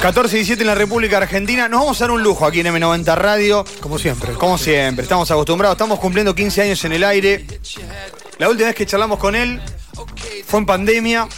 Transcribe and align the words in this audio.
14 0.00 0.36
y 0.36 0.38
17 0.38 0.62
en 0.62 0.66
la 0.66 0.74
República 0.76 1.16
Argentina. 1.16 1.68
Nos 1.68 1.80
vamos 1.80 2.00
a 2.00 2.04
dar 2.04 2.10
un 2.12 2.22
lujo 2.22 2.46
aquí 2.46 2.60
en 2.60 2.66
M90 2.66 3.16
Radio. 3.16 3.64
Como 3.80 3.98
siempre. 3.98 4.34
Como 4.34 4.56
siempre, 4.56 5.02
estamos 5.02 5.28
acostumbrados. 5.30 5.74
Estamos 5.74 5.98
cumpliendo 5.98 6.34
15 6.34 6.62
años 6.62 6.84
en 6.84 6.92
el 6.92 7.02
aire. 7.02 7.44
La 8.38 8.48
última 8.48 8.68
vez 8.68 8.76
que 8.76 8.86
charlamos 8.86 9.18
con 9.18 9.34
él 9.34 9.60
fue 10.46 10.60
en 10.60 10.66
pandemia. 10.66 11.28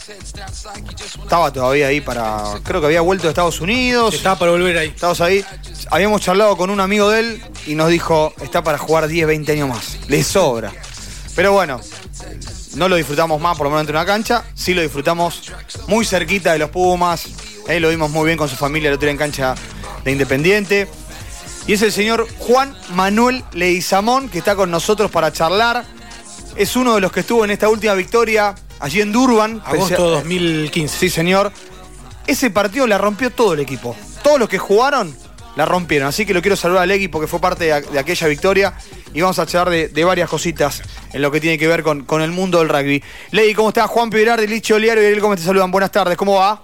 Estaba 1.23 1.51
todavía 1.51 1.87
ahí 1.87 2.03
para. 2.03 2.61
Creo 2.63 2.81
que 2.81 2.87
había 2.89 3.01
vuelto 3.01 3.25
de 3.25 3.31
Estados 3.31 3.61
Unidos. 3.63 4.15
Estaba 4.15 4.39
para 4.39 4.51
volver 4.51 4.77
ahí. 4.77 4.89
Estamos 4.89 5.21
ahí. 5.23 5.43
Habíamos 5.91 6.21
charlado 6.21 6.59
con 6.59 6.69
un 6.69 6.81
amigo 6.81 7.09
de 7.09 7.21
él 7.21 7.43
y 7.67 7.75
nos 7.75 7.89
dijo: 7.89 8.35
está 8.43 8.63
para 8.63 8.77
jugar 8.77 9.09
10, 9.09 9.27
20 9.27 9.53
años 9.53 9.69
más. 9.71 9.97
Le 10.09 10.23
sobra. 10.23 10.73
Pero 11.35 11.53
bueno, 11.53 11.81
no 12.75 12.89
lo 12.89 12.97
disfrutamos 12.97 13.41
más 13.41 13.57
por 13.57 13.65
lo 13.65 13.71
menos 13.71 13.83
entre 13.83 13.97
una 13.97 14.07
cancha. 14.07 14.45
Sí 14.55 14.75
lo 14.75 14.83
disfrutamos 14.83 15.53
muy 15.89 16.05
cerquita 16.05 16.53
de 16.53 16.59
los 16.59 16.71
Pumas. 16.71 17.27
Eh, 17.69 17.81
lo 17.81 17.89
vimos 17.91 18.11
muy 18.11 18.27
bien 18.27 18.39
con 18.39 18.49
su 18.49 18.57
familia 18.57 18.89
el 18.89 18.95
otro 18.95 19.07
día 19.07 19.13
en 19.13 19.19
cancha 19.19 19.55
de 20.05 20.13
Independiente. 20.13 20.89
Y 21.67 21.75
es 21.75 21.83
el 21.83 21.93
señor 21.93 22.27
Juan 22.39 22.77
Manuel 22.95 23.45
Leizamón 23.53 24.29
que 24.29 24.39
está 24.39 24.57
con 24.57 24.71
nosotros 24.71 25.11
para 25.11 25.33
charlar. 25.33 25.85
Es 26.57 26.77
uno 26.77 26.95
de 26.95 27.01
los 27.01 27.13
que 27.13 27.21
estuvo 27.21 27.45
en 27.45 27.51
esta 27.51 27.69
última 27.69 27.95
victoria 27.95 28.55
allí 28.79 29.01
en 29.01 29.13
Durban. 29.13 29.63
Agosto 29.65 30.11
2015. 30.11 30.99
Sí, 30.99 31.11
señor. 31.11 31.53
Ese 32.27 32.51
partido 32.51 32.87
la 32.87 32.99
rompió 32.99 33.31
todo 33.31 33.55
el 33.55 33.61
equipo. 33.61 33.97
Todos 34.23 34.39
los 34.39 34.49
que 34.49 34.59
jugaron 34.59 35.15
la 35.57 35.65
rompieron. 35.65 36.09
Así 36.09 36.25
que 36.27 36.35
lo 36.35 36.43
quiero 36.43 36.57
saludar 36.57 36.85
a 36.85 36.87
Legui 36.87 37.09
porque 37.09 37.27
fue 37.27 37.41
parte 37.41 37.65
de, 37.65 37.81
de 37.81 37.99
aquella 37.99 38.27
victoria. 38.27 38.75
Y 39.13 39.21
vamos 39.21 39.39
a 39.39 39.47
charlar 39.47 39.71
de, 39.71 39.89
de, 39.89 40.05
varias 40.05 40.29
cositas 40.29 40.83
en 41.13 41.23
lo 41.23 41.31
que 41.31 41.41
tiene 41.41 41.59
que 41.59 41.69
ver 41.69 41.83
con, 41.83 42.05
con 42.05 42.23
el 42.23 42.31
mundo 42.31 42.59
del 42.59 42.69
rugby. 42.69 43.03
Legui, 43.31 43.55
¿cómo 43.55 43.69
estás? 43.69 43.89
Juan 43.89 44.11
Piberardi, 44.11 44.47
Licho 44.47 44.77
Oliaro 44.77 45.03
y 45.03 45.07
él, 45.07 45.21
¿cómo 45.21 45.37
te 45.37 45.43
saludan? 45.43 45.71
Buenas 45.71 45.93
tardes, 45.93 46.17
¿cómo 46.17 46.35
va? 46.37 46.63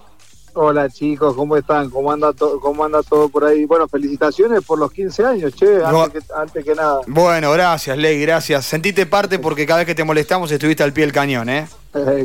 Hola 0.59 0.89
chicos, 0.89 1.35
¿cómo 1.35 1.55
están? 1.55 1.91
¿Cómo 1.91 2.11
anda, 2.11 2.33
¿Cómo 2.33 2.83
anda 2.83 3.03
todo 3.03 3.29
por 3.29 3.45
ahí? 3.45 3.65
Bueno, 3.65 3.87
felicitaciones 3.87 4.63
por 4.65 4.79
los 4.79 4.91
15 4.91 5.23
años, 5.23 5.53
che, 5.53 5.67
antes, 5.85 5.91
no. 5.91 6.11
que, 6.11 6.19
antes 6.35 6.65
que, 6.65 6.73
nada. 6.73 7.01
Bueno, 7.05 7.51
gracias, 7.51 7.95
Ley, 7.95 8.19
gracias. 8.19 8.65
Sentite 8.65 9.05
parte 9.05 9.37
porque 9.37 9.67
cada 9.67 9.79
vez 9.79 9.85
que 9.85 9.93
te 9.93 10.03
molestamos 10.03 10.51
estuviste 10.51 10.81
al 10.81 10.93
pie 10.93 11.03
del 11.03 11.13
cañón, 11.13 11.47
¿eh? 11.49 11.67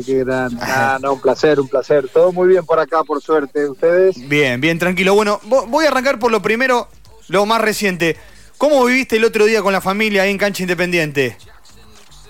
Qué 0.03 0.23
gran. 0.23 0.57
Ah, 0.61 0.97
no, 0.99 1.13
un 1.13 1.21
placer, 1.21 1.59
un 1.59 1.67
placer. 1.67 2.09
Todo 2.09 2.31
muy 2.31 2.47
bien 2.47 2.65
por 2.65 2.79
acá, 2.79 3.03
por 3.03 3.21
suerte. 3.21 3.69
¿Ustedes? 3.69 4.27
Bien, 4.27 4.59
bien, 4.59 4.79
tranquilo. 4.79 5.13
Bueno, 5.13 5.39
voy 5.43 5.85
a 5.85 5.89
arrancar 5.89 6.17
por 6.17 6.31
lo 6.31 6.41
primero, 6.41 6.87
lo 7.27 7.45
más 7.45 7.61
reciente. 7.61 8.17
¿Cómo 8.57 8.83
viviste 8.85 9.17
el 9.17 9.25
otro 9.25 9.45
día 9.45 9.61
con 9.61 9.73
la 9.73 9.81
familia 9.81 10.23
ahí 10.23 10.31
en 10.31 10.39
Cancha 10.39 10.63
Independiente? 10.63 11.37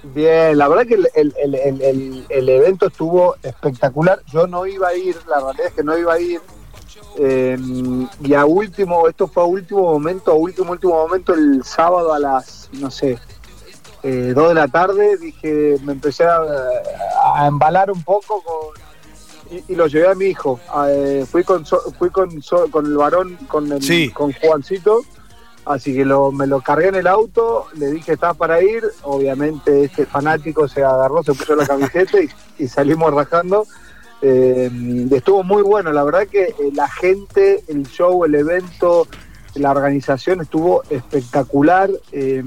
Bien, 0.03 0.57
la 0.57 0.67
verdad 0.67 0.85
que 0.85 0.95
el, 0.95 1.09
el, 1.15 1.55
el, 1.55 2.25
el, 2.27 2.49
evento 2.49 2.87
estuvo 2.87 3.35
espectacular. 3.41 4.21
Yo 4.31 4.47
no 4.47 4.65
iba 4.65 4.89
a 4.89 4.95
ir, 4.95 5.15
la 5.27 5.39
realidad 5.39 5.67
es 5.67 5.73
que 5.73 5.83
no 5.83 5.97
iba 5.97 6.13
a 6.13 6.19
ir. 6.19 6.41
Eh, 7.17 7.57
y 8.21 8.33
a 8.33 8.45
último, 8.45 9.07
esto 9.07 9.27
fue 9.27 9.43
a 9.43 9.45
último 9.45 9.83
momento, 9.83 10.31
a 10.31 10.35
último, 10.35 10.71
último 10.71 10.93
momento, 10.93 11.33
el 11.33 11.63
sábado 11.63 12.13
a 12.13 12.19
las, 12.19 12.69
no 12.73 12.91
sé, 12.91 13.17
eh, 14.01 14.33
dos 14.35 14.49
de 14.49 14.55
la 14.55 14.67
tarde, 14.67 15.17
dije, 15.17 15.77
me 15.83 15.93
empecé 15.93 16.25
a, 16.25 16.41
a 17.35 17.47
embalar 17.47 17.89
un 17.89 18.03
poco 18.03 18.41
con, 18.43 18.83
y, 19.51 19.71
y, 19.71 19.75
lo 19.75 19.87
llevé 19.87 20.09
a 20.09 20.15
mi 20.15 20.25
hijo. 20.25 20.59
Eh, 20.89 21.25
fui 21.29 21.43
con, 21.43 21.65
fui 21.65 22.09
con, 22.09 22.29
con 22.71 22.85
el 22.85 22.97
varón, 22.97 23.37
con, 23.47 23.71
el, 23.71 23.81
sí. 23.81 24.09
con 24.09 24.33
Juancito. 24.33 25.01
Así 25.65 25.93
que 25.95 26.03
lo, 26.03 26.31
me 26.31 26.45
lo 26.45 26.59
cargué 26.61 26.87
en 26.89 26.95
el 26.95 27.07
auto, 27.07 27.67
le 27.75 27.89
dije 27.91 28.13
estaba 28.13 28.33
para 28.33 28.61
ir, 28.61 28.83
obviamente 29.03 29.85
este 29.85 30.05
fanático 30.05 30.67
se 30.67 30.83
agarró, 30.83 31.23
se 31.23 31.33
puso 31.33 31.55
la 31.55 31.65
camiseta 31.65 32.21
y, 32.21 32.29
y 32.59 32.67
salimos 32.67 33.13
rajando. 33.13 33.65
Eh, 34.21 34.69
estuvo 35.11 35.43
muy 35.43 35.61
bueno, 35.63 35.91
la 35.93 36.03
verdad 36.03 36.27
que 36.27 36.53
la 36.73 36.89
gente, 36.89 37.63
el 37.67 37.83
show, 37.87 38.25
el 38.25 38.35
evento, 38.35 39.07
la 39.55 39.71
organización 39.71 40.41
estuvo 40.41 40.83
espectacular. 40.89 41.89
Eh, 42.11 42.43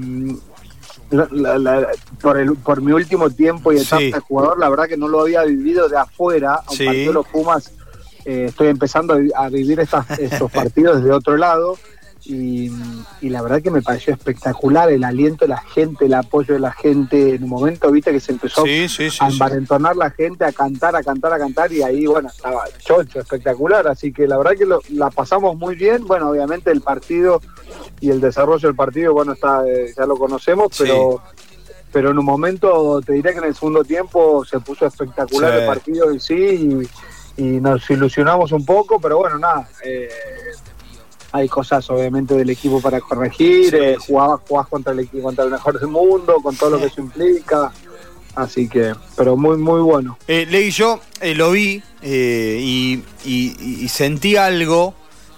la, 1.09 1.27
la, 1.31 1.57
la, 1.57 1.87
por, 2.21 2.37
el, 2.37 2.55
por 2.57 2.81
mi 2.81 2.91
último 2.91 3.29
tiempo 3.29 3.71
y 3.71 3.77
etapa 3.77 3.97
Sí. 3.99 4.11
de 4.11 4.19
jugador, 4.19 4.59
la 4.59 4.69
verdad 4.69 4.87
que 4.87 4.97
no 4.97 5.07
lo 5.07 5.21
había 5.21 5.43
vivido 5.43 5.87
de 5.87 5.97
afuera, 5.97 6.61
aunque 6.67 6.91
Sí. 6.91 7.05
yo 7.05 7.13
los 7.13 7.25
Pumas 7.27 7.71
eh, 8.25 8.45
estoy 8.49 8.67
empezando 8.67 9.17
a 9.35 9.47
vivir 9.49 9.79
estas, 9.79 10.19
estos 10.19 10.51
partidos 10.61 10.97
desde 11.01 11.13
otro 11.13 11.37
lado. 11.37 11.77
Y, 12.29 12.69
y 13.21 13.29
la 13.29 13.41
verdad 13.41 13.61
que 13.61 13.71
me 13.71 13.81
pareció 13.81 14.11
espectacular 14.13 14.91
el 14.91 15.05
aliento 15.05 15.45
de 15.45 15.49
la 15.49 15.61
gente, 15.61 16.05
el 16.07 16.13
apoyo 16.13 16.55
de 16.55 16.59
la 16.59 16.73
gente. 16.73 17.35
En 17.35 17.43
un 17.45 17.49
momento, 17.49 17.89
viste, 17.89 18.11
que 18.11 18.19
se 18.19 18.33
empezó 18.33 18.65
Sí, 18.65 18.89
sí, 18.89 19.09
sí. 19.09 19.17
a 19.21 19.27
sí. 19.29 19.33
envalentonar 19.33 19.95
la 19.95 20.09
gente, 20.11 20.43
a 20.43 20.51
cantar, 20.51 20.93
a 20.97 21.03
cantar, 21.03 21.31
a 21.31 21.37
cantar, 21.37 21.71
y 21.71 21.83
ahí, 21.83 22.05
bueno, 22.05 22.27
estaba 22.27 22.65
chocho, 22.79 23.21
espectacular. 23.21 23.87
Así 23.87 24.11
que 24.11 24.27
la 24.27 24.37
verdad 24.37 24.51
que 24.57 24.65
lo- 24.65 24.81
la 24.89 25.09
pasamos 25.09 25.55
muy 25.57 25.75
bien. 25.75 26.05
Bueno, 26.05 26.29
obviamente 26.29 26.69
el 26.69 26.81
partido 26.81 27.41
y 28.01 28.09
el 28.09 28.19
desarrollo 28.19 28.67
del 28.67 28.75
partido, 28.75 29.13
bueno, 29.13 29.31
está 29.31 29.63
eh, 29.65 29.93
ya 29.97 30.05
lo 30.05 30.17
conocemos, 30.17 30.67
pero 30.77 31.21
pero 31.93 32.11
en 32.11 32.19
un 32.19 32.25
momento 32.25 32.99
te 33.03 33.13
diré 33.13 33.31
que 33.31 33.39
en 33.39 33.45
el 33.45 33.55
segundo 33.55 33.83
tiempo 33.85 34.43
se 34.43 34.59
puso 34.59 34.85
espectacular 34.85 35.53
Sí. 35.53 35.59
el 35.61 35.65
partido 35.65 36.11
en 36.11 36.19
sí 36.19 36.35
y, 37.37 37.41
y 37.41 37.61
nos 37.61 37.89
ilusionamos 37.89 38.51
un 38.51 38.65
poco, 38.65 38.99
pero 38.99 39.17
bueno, 39.19 39.39
nada. 39.39 39.67
eh, 39.85 40.09
hay 41.31 41.47
cosas 41.49 41.89
obviamente 41.89 42.33
del 42.35 42.49
equipo 42.49 42.81
para 42.81 42.99
corregir, 43.01 43.75
eh, 43.75 43.95
jugabas, 43.97 44.41
jugás 44.47 44.67
contra 44.67 44.93
el 44.93 44.99
equipo, 44.99 45.23
contra 45.23 45.43
el 45.45 45.51
mejor 45.51 45.79
del 45.79 45.89
mundo, 45.89 46.35
con 46.41 46.55
todo 46.55 46.71
lo 46.71 46.79
que 46.79 46.85
eso 46.87 47.01
implica. 47.01 47.71
Así 48.35 48.69
que, 48.69 48.93
pero 49.15 49.35
muy, 49.35 49.57
muy 49.57 49.81
bueno. 49.81 50.17
Eh, 50.27 50.45
Ley, 50.47 50.69
yo 50.69 50.99
eh, 51.21 51.33
lo 51.33 51.51
vi 51.51 51.81
eh, 52.03 52.59
y, 52.61 53.03
y- 53.25 53.83
y 53.83 53.87
sentí 53.89 54.35
algo 54.35 54.93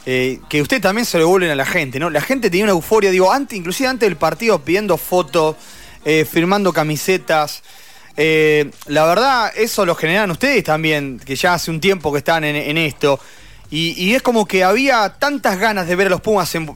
eh, 0.05 0.39
que 0.49 0.61
usted 0.61 0.81
también 0.81 1.05
se 1.05 1.17
lo 1.17 1.23
devuelven 1.25 1.49
a 1.51 1.55
la 1.55 1.65
gente, 1.65 1.97
¿no? 1.99 2.09
La 2.09 2.19
gente 2.21 2.49
tenía 2.49 2.65
una 2.65 2.73
euforia, 2.73 3.09
digo, 3.09 3.31
antes, 3.31 3.57
inclusive 3.57 3.87
antes 3.87 4.07
del 4.09 4.17
partido 4.17 4.59
pidiendo 4.59 4.97
fotos, 4.97 5.55
eh, 6.03 6.25
firmando 6.29 6.73
camisetas. 6.73 7.63
Eh, 8.17 8.69
la 8.87 9.05
verdad, 9.05 9.51
eso 9.55 9.85
lo 9.85 9.95
generan 9.95 10.29
ustedes 10.31 10.63
también, 10.65 11.19
que 11.23 11.35
ya 11.37 11.53
hace 11.53 11.71
un 11.71 11.79
tiempo 11.79 12.11
que 12.11 12.17
están 12.17 12.43
en, 12.43 12.55
en 12.57 12.77
esto. 12.77 13.17
Y, 13.71 13.91
y 14.03 14.15
es 14.15 14.21
como 14.21 14.45
que 14.45 14.63
había 14.63 15.09
tantas 15.19 15.59
ganas 15.59 15.87
de 15.87 15.95
ver 15.95 16.07
a 16.07 16.09
los 16.09 16.21
Pumas. 16.21 16.53
en- 16.55 16.75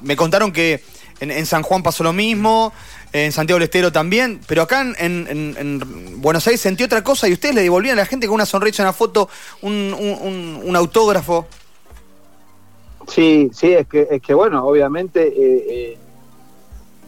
me 0.00 0.16
contaron 0.16 0.52
que 0.52 0.82
en, 1.20 1.44
San 1.46 1.62
Juan 1.62 1.82
pasó 1.82 2.02
lo 2.04 2.12
mismo, 2.12 2.72
en 3.12 3.32
Santiago 3.32 3.58
del 3.58 3.64
Estero 3.64 3.92
también, 3.92 4.40
pero 4.46 4.62
acá 4.62 4.80
en, 4.80 4.94
en- 4.98 5.26
en- 5.28 5.56
en 5.58 6.20
Buenos 6.22 6.46
Aires 6.46 6.60
sentí 6.60 6.84
otra 6.84 7.02
cosa 7.04 7.28
y 7.28 7.32
ustedes 7.32 7.54
le 7.54 7.62
devolvían 7.62 7.98
a 7.98 8.02
la 8.02 8.06
gente 8.06 8.26
con 8.26 8.34
una 8.36 8.46
sonrisa, 8.46 8.82
una 8.82 8.92
foto, 8.92 9.28
un 9.62 10.72
autógrafo. 10.74 11.46
Sí, 13.08 13.50
sí, 13.52 13.72
es 13.72 13.86
que, 13.88 14.06
es 14.10 14.22
que 14.22 14.34
bueno, 14.34 14.64
obviamente, 14.64 15.26
eh, 15.26 15.64
eh, 15.68 15.98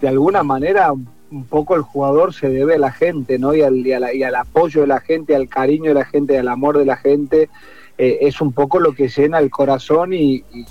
de 0.00 0.08
alguna 0.08 0.42
manera, 0.42 0.92
un 0.92 1.44
poco 1.46 1.76
el 1.76 1.82
jugador 1.82 2.34
se 2.34 2.48
debe 2.48 2.74
a 2.74 2.78
la 2.78 2.90
gente, 2.92 3.38
¿no? 3.38 3.54
Y 3.54 3.62
al, 3.62 3.86
y 3.86 3.92
a 3.92 4.00
la- 4.00 4.12
y 4.12 4.22
al 4.22 4.34
apoyo 4.34 4.80
de 4.82 4.88
la 4.88 5.00
gente, 5.00 5.36
al 5.36 5.48
cariño 5.48 5.90
de 5.90 5.94
la 5.94 6.04
gente, 6.04 6.36
al 6.38 6.48
amor 6.48 6.76
de 6.78 6.84
la 6.84 6.96
gente. 6.96 7.48
Eh, 8.04 8.18
es 8.28 8.40
un 8.40 8.52
poco 8.52 8.80
lo 8.80 8.92
que 8.94 9.06
llena 9.08 9.38
el 9.38 9.48
corazón 9.50 10.12
y, 10.12 10.36
y- 10.52 10.66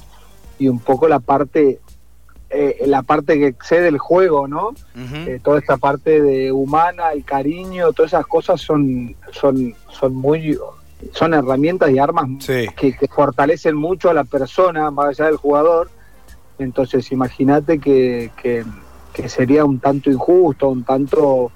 y 0.59 0.67
un 0.67 0.79
poco 0.79 1.07
la 1.07 1.19
parte, 1.19 1.79
eh, 2.49 2.83
la 2.85 3.01
parte 3.03 3.39
que 3.39 3.47
excede 3.47 3.87
el 3.87 3.97
juego, 3.97 4.47
¿no? 4.47 4.71
Eh, 5.27 5.39
toda 5.41 5.57
esta 5.59 5.77
parte 5.77 6.21
de 6.21 6.51
humana, 6.51 7.13
el 7.13 7.23
cariño, 7.23 7.93
todas 7.93 8.11
esas 8.13 8.27
cosas 8.27 8.59
son, 8.61 9.15
son, 9.31 9.73
son 9.89 10.13
muy, 10.13 10.57
son 11.13 11.33
herramientas 11.33 11.89
y 11.91 11.97
armas 11.99 12.27
Sí. 12.39 12.67
que, 12.75 12.95
que 12.97 13.07
fortalecen 13.07 13.75
mucho 13.75 14.09
a 14.09 14.13
la 14.13 14.23
persona, 14.25 14.91
más 14.91 15.07
allá 15.19 15.25
del 15.27 15.37
jugador. 15.37 15.89
Entonces, 16.59 17.11
imagínate 17.11 17.79
que, 17.79 18.29
que, 18.41 18.63
que 19.13 19.29
sería 19.29 19.65
un 19.65 19.79
tanto 19.79 20.11
injusto, 20.11 20.69
un 20.69 20.83
tanto, 20.83 21.51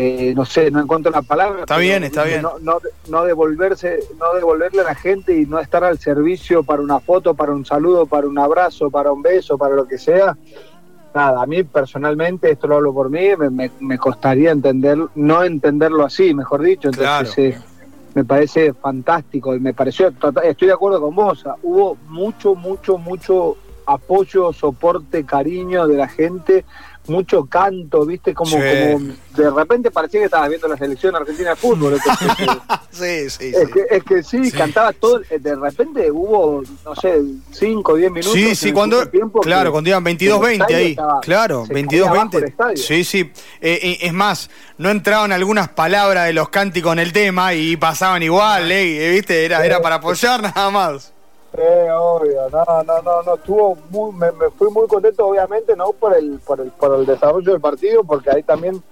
eh, 0.00 0.32
no 0.36 0.44
sé, 0.44 0.70
no 0.70 0.80
encuentro 0.80 1.10
la 1.10 1.22
palabra. 1.22 1.60
Está 1.60 1.76
bien, 1.78 2.04
está 2.04 2.22
bien. 2.22 2.42
No, 2.42 2.58
no, 2.60 2.78
no 3.08 3.24
devolverse, 3.24 3.98
no 4.18 4.32
devolverle 4.34 4.82
a 4.82 4.84
la 4.84 4.94
gente 4.94 5.36
y 5.36 5.44
no 5.44 5.58
estar 5.58 5.82
al 5.82 5.98
servicio 5.98 6.62
para 6.62 6.82
una 6.82 7.00
foto, 7.00 7.34
para 7.34 7.52
un 7.52 7.64
saludo, 7.64 8.06
para 8.06 8.28
un 8.28 8.38
abrazo, 8.38 8.90
para 8.90 9.10
un 9.10 9.22
beso, 9.22 9.58
para 9.58 9.74
lo 9.74 9.88
que 9.88 9.98
sea. 9.98 10.36
Nada, 11.14 11.42
a 11.42 11.46
mí 11.46 11.64
personalmente, 11.64 12.50
esto 12.52 12.68
lo 12.68 12.76
hablo 12.76 12.94
por 12.94 13.10
mí, 13.10 13.28
me, 13.36 13.50
me, 13.50 13.70
me 13.80 13.98
costaría 13.98 14.52
entender, 14.52 14.98
no 15.16 15.42
entenderlo 15.42 16.04
así, 16.04 16.32
mejor 16.32 16.62
dicho. 16.62 16.88
Entonces, 16.90 17.34
Claro. 17.34 17.58
eh, 17.58 17.58
me 18.14 18.24
parece 18.24 18.72
fantástico 18.74 19.54
y 19.56 19.58
me 19.60 19.74
pareció, 19.74 20.12
estoy 20.44 20.68
de 20.68 20.74
acuerdo 20.74 21.00
con 21.00 21.14
vos, 21.16 21.44
hubo 21.62 21.96
mucho, 22.08 22.54
mucho, 22.54 22.98
mucho 22.98 23.56
apoyo, 23.86 24.52
soporte, 24.52 25.24
cariño 25.24 25.86
de 25.88 25.96
la 25.96 26.08
gente, 26.08 26.64
mucho 27.08 27.44
canto, 27.46 28.04
¿viste? 28.06 28.34
Como, 28.34 28.50
Sí. 28.50 28.56
como 28.56 29.12
de 29.36 29.50
repente 29.50 29.90
parecía 29.90 30.20
que 30.20 30.26
estabas 30.26 30.48
viendo 30.48 30.68
la 30.68 30.76
selección 30.76 31.14
argentina 31.16 31.50
de 31.50 31.56
fútbol. 31.56 31.98
Sí, 32.90 33.30
sí, 33.30 33.52
es, 33.54 33.66
sí. 33.66 33.72
que, 33.72 33.84
es 33.90 34.02
que 34.04 34.22
sí, 34.22 34.50
Sí. 34.50 34.56
cantaba 34.56 34.92
todo. 34.92 35.20
eh, 35.30 35.38
De 35.38 35.54
repente 35.54 36.10
hubo, 36.10 36.62
no 36.84 36.94
sé, 36.96 37.20
5 37.52 37.92
o 37.92 37.96
10 37.96 38.10
minutos. 38.10 38.32
Sí, 38.32 38.54
sí, 38.56 38.72
cuando. 38.72 39.08
Claro, 39.42 39.70
que- 39.70 39.72
cuando 39.72 39.90
iban 39.90 40.02
que 40.04 40.10
el 40.10 40.16
22-20 40.18 40.52
estadio 40.62 40.76
ahí. 40.76 40.90
estaba- 40.92 41.20
Claro, 41.20 41.66
se 41.66 41.72
caía 41.72 42.02
abajo 42.08 42.14
el 42.14 42.28
22-20. 42.42 42.48
estadio. 42.48 42.76
Sí, 42.76 43.04
sí. 43.04 43.20
Eh, 43.60 43.78
eh, 43.82 43.98
es 44.00 44.12
más, 44.12 44.50
no 44.78 44.90
entraban 44.90 45.30
algunas 45.32 45.68
palabras 45.68 46.26
de 46.26 46.32
los 46.32 46.48
cánticos 46.48 46.92
en 46.92 46.98
el 46.98 47.12
tema 47.12 47.54
y 47.54 47.76
pasaban 47.76 48.22
igual, 48.22 48.70
eh, 48.72 49.10
¿viste? 49.12 49.44
Era, 49.44 49.64
era 49.64 49.80
para 49.80 49.96
apoyar 49.96 50.42
nada 50.42 50.70
más. 50.70 51.12
Sí, 51.54 51.62
obvio, 51.96 52.48
no, 52.50 52.64
no, 52.84 53.02
no, 53.02 53.22
no, 53.22 53.34
estuvo 53.34 53.76
muy, 53.90 54.12
me, 54.12 54.30
me 54.32 54.50
fui 54.50 54.70
muy 54.70 54.86
contento, 54.86 55.26
obviamente, 55.26 55.74
no 55.74 55.92
por 55.92 56.14
el, 56.16 56.38
por 56.40 56.60
el, 56.60 56.70
por 56.70 56.94
el 56.94 57.06
desarrollo 57.06 57.52
del 57.52 57.60
partido, 57.60 58.04
porque 58.04 58.30
ahí 58.30 58.42
también 58.42 58.82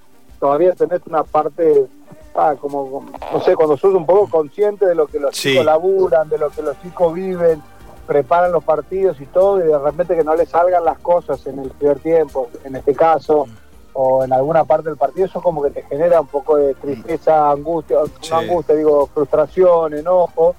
todavía 0.41 0.73
tenés 0.73 1.01
una 1.07 1.23
parte, 1.23 1.87
ah, 2.35 2.55
como, 2.59 3.05
no 3.33 3.41
sé, 3.43 3.55
cuando 3.55 3.77
sos 3.77 3.95
un 3.95 4.07
poco 4.07 4.29
consciente 4.31 4.87
de 4.87 4.95
lo 4.95 5.07
que 5.07 5.21
los 5.21 5.37
Sí. 5.37 5.51
chicos 5.51 5.67
laburan, 5.67 6.29
de 6.31 6.39
lo 6.39 6.49
que 6.51 6.63
los 6.63 6.81
chicos 6.81 7.13
viven, 7.13 7.63
preparan 8.07 8.53
los 8.53 8.65
partidos 8.65 9.21
y 9.21 9.27
todo, 9.27 9.59
y 9.59 9.69
de 9.69 9.79
repente 9.79 10.17
que 10.17 10.25
no 10.25 10.35
les 10.35 10.49
salgan 10.49 10.85
las 10.85 10.99
cosas 11.01 11.47
en 11.47 11.59
el 11.59 11.71
primer 11.71 11.99
tiempo, 12.01 12.49
en 12.65 12.77
este 12.77 12.95
caso, 12.95 13.47
o 13.93 14.25
en 14.25 14.33
alguna 14.33 14.65
parte 14.65 14.89
del 14.89 14.97
partido, 14.99 15.27
eso 15.27 15.43
como 15.43 15.63
que 15.63 15.71
te 15.71 15.83
genera 15.83 16.21
un 16.23 16.27
poco 16.27 16.57
de 16.57 16.75
tristeza, 16.75 17.51
angustia, 17.51 17.99
Sí. 18.21 18.31
no 18.31 18.39
angustia, 18.39 18.75
digo, 18.75 19.07
frustración, 19.13 19.95
enojo 19.95 20.55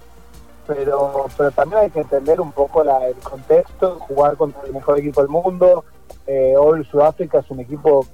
pero 0.68 1.26
pero 1.38 1.52
también 1.52 1.82
hay 1.84 1.90
que 1.90 2.02
entender 2.02 2.40
un 2.42 2.52
poco 2.52 2.84
la- 2.84 3.08
el 3.08 3.16
contexto, 3.16 4.00
jugar 4.08 4.36
contra 4.38 4.62
el 4.66 4.74
mejor 4.74 5.00
equipo 5.00 5.22
del 5.22 5.30
mundo. 5.30 5.86
Eh, 6.28 6.54
hoy 6.58 6.84
Sudáfrica 6.86 7.40
es 7.40 7.50
un 7.50 7.62
equipo 7.62 8.06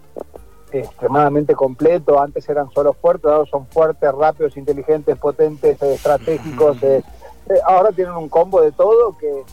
extremadamente 0.72 1.54
completo, 1.54 2.20
antes 2.22 2.48
eran 2.50 2.70
solo 2.72 2.94
fuertes, 2.94 3.30
ahora 3.32 3.50
son 3.50 3.68
fuertes, 3.68 4.12
rápidos, 4.12 4.58
inteligentes, 4.58 5.18
potentes, 5.18 5.82
eh, 5.82 5.94
estratégicos. 5.94 6.78
eh, 6.84 7.02
eh, 7.50 7.54
ahora 7.66 7.92
tienen 7.92 8.14
un 8.16 8.30
combo 8.30 8.62
de 8.62 8.72
todo 8.72 9.16
que, 9.18 9.44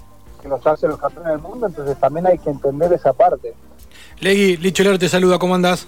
que 0.41 0.49
los 0.49 0.67
hace 0.67 0.88
los 0.88 0.99
campeones 0.99 1.32
del 1.32 1.43
mundo, 1.43 1.67
entonces 1.67 1.99
también 1.99 2.26
hay 2.26 2.38
que 2.38 2.50
entender 2.50 2.93
esa 2.93 3.12
parte. 3.12 3.53
Legui, 4.20 4.56
Licho 4.58 4.82
Ler 4.82 4.99
te 4.99 5.08
saluda, 5.08 5.38
¿cómo 5.38 5.55
andás? 5.55 5.87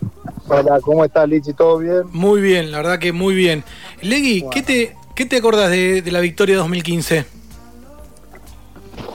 Hola, 0.49 0.81
¿cómo 0.81 1.05
estás, 1.05 1.29
Lichi? 1.29 1.53
¿Todo 1.53 1.79
bien? 1.79 2.03
Muy 2.13 2.41
bien, 2.41 2.71
la 2.73 2.79
verdad 2.79 2.99
que 2.99 3.13
muy 3.13 3.35
bien. 3.35 3.63
Legui, 4.01 4.41
Bueno. 4.41 4.51
¿qué 4.51 4.63
te, 4.63 4.97
qué 5.15 5.27
te 5.27 5.37
acordás 5.37 5.71
de, 5.71 6.03
de 6.03 6.11
la 6.11 6.21
victoria 6.21 6.57
2015? 6.59 7.25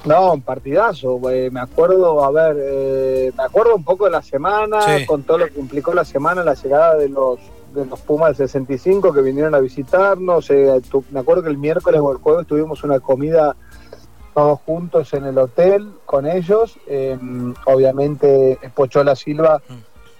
No, 0.06 0.34
un 0.34 0.42
partidazo. 0.42 1.20
eh, 1.30 1.50
me 1.52 1.60
acuerdo, 1.60 2.24
a 2.24 2.32
ver, 2.32 2.56
eh, 2.60 3.32
me 3.38 3.44
acuerdo 3.44 3.76
un 3.76 3.84
poco 3.84 4.06
de 4.06 4.12
la 4.12 4.22
semana, 4.22 4.82
Sí. 4.82 5.06
con 5.06 5.24
todo 5.24 5.40
lo 5.40 5.48
que 5.48 5.60
implicó 5.60 5.94
la 5.94 6.06
semana, 6.06 6.44
la 6.44 6.54
llegada 6.54 6.96
de 6.96 7.10
los 7.10 7.40
de 7.74 7.86
los 7.86 8.00
Pumas 8.00 8.30
del 8.38 8.48
65 8.48 9.14
que 9.14 9.22
vinieron 9.22 9.54
a 9.54 9.60
visitarnos. 9.60 10.50
eh, 10.50 10.82
tu- 10.90 11.04
me 11.12 11.20
acuerdo 11.20 11.44
que 11.44 11.50
el 11.50 11.58
miércoles 11.58 12.00
o 12.02 12.12
el 12.12 12.18
jueves 12.18 12.48
tuvimos 12.48 12.84
una 12.84 13.00
comida 13.02 13.56
todos 14.34 14.60
juntos 14.66 15.14
en 15.14 15.26
el 15.26 15.38
hotel 15.38 15.92
con 16.06 16.26
ellos. 16.26 16.78
eh, 16.88 17.18
obviamente, 17.66 18.58
Pochola 18.74 19.16
Silva, 19.16 19.62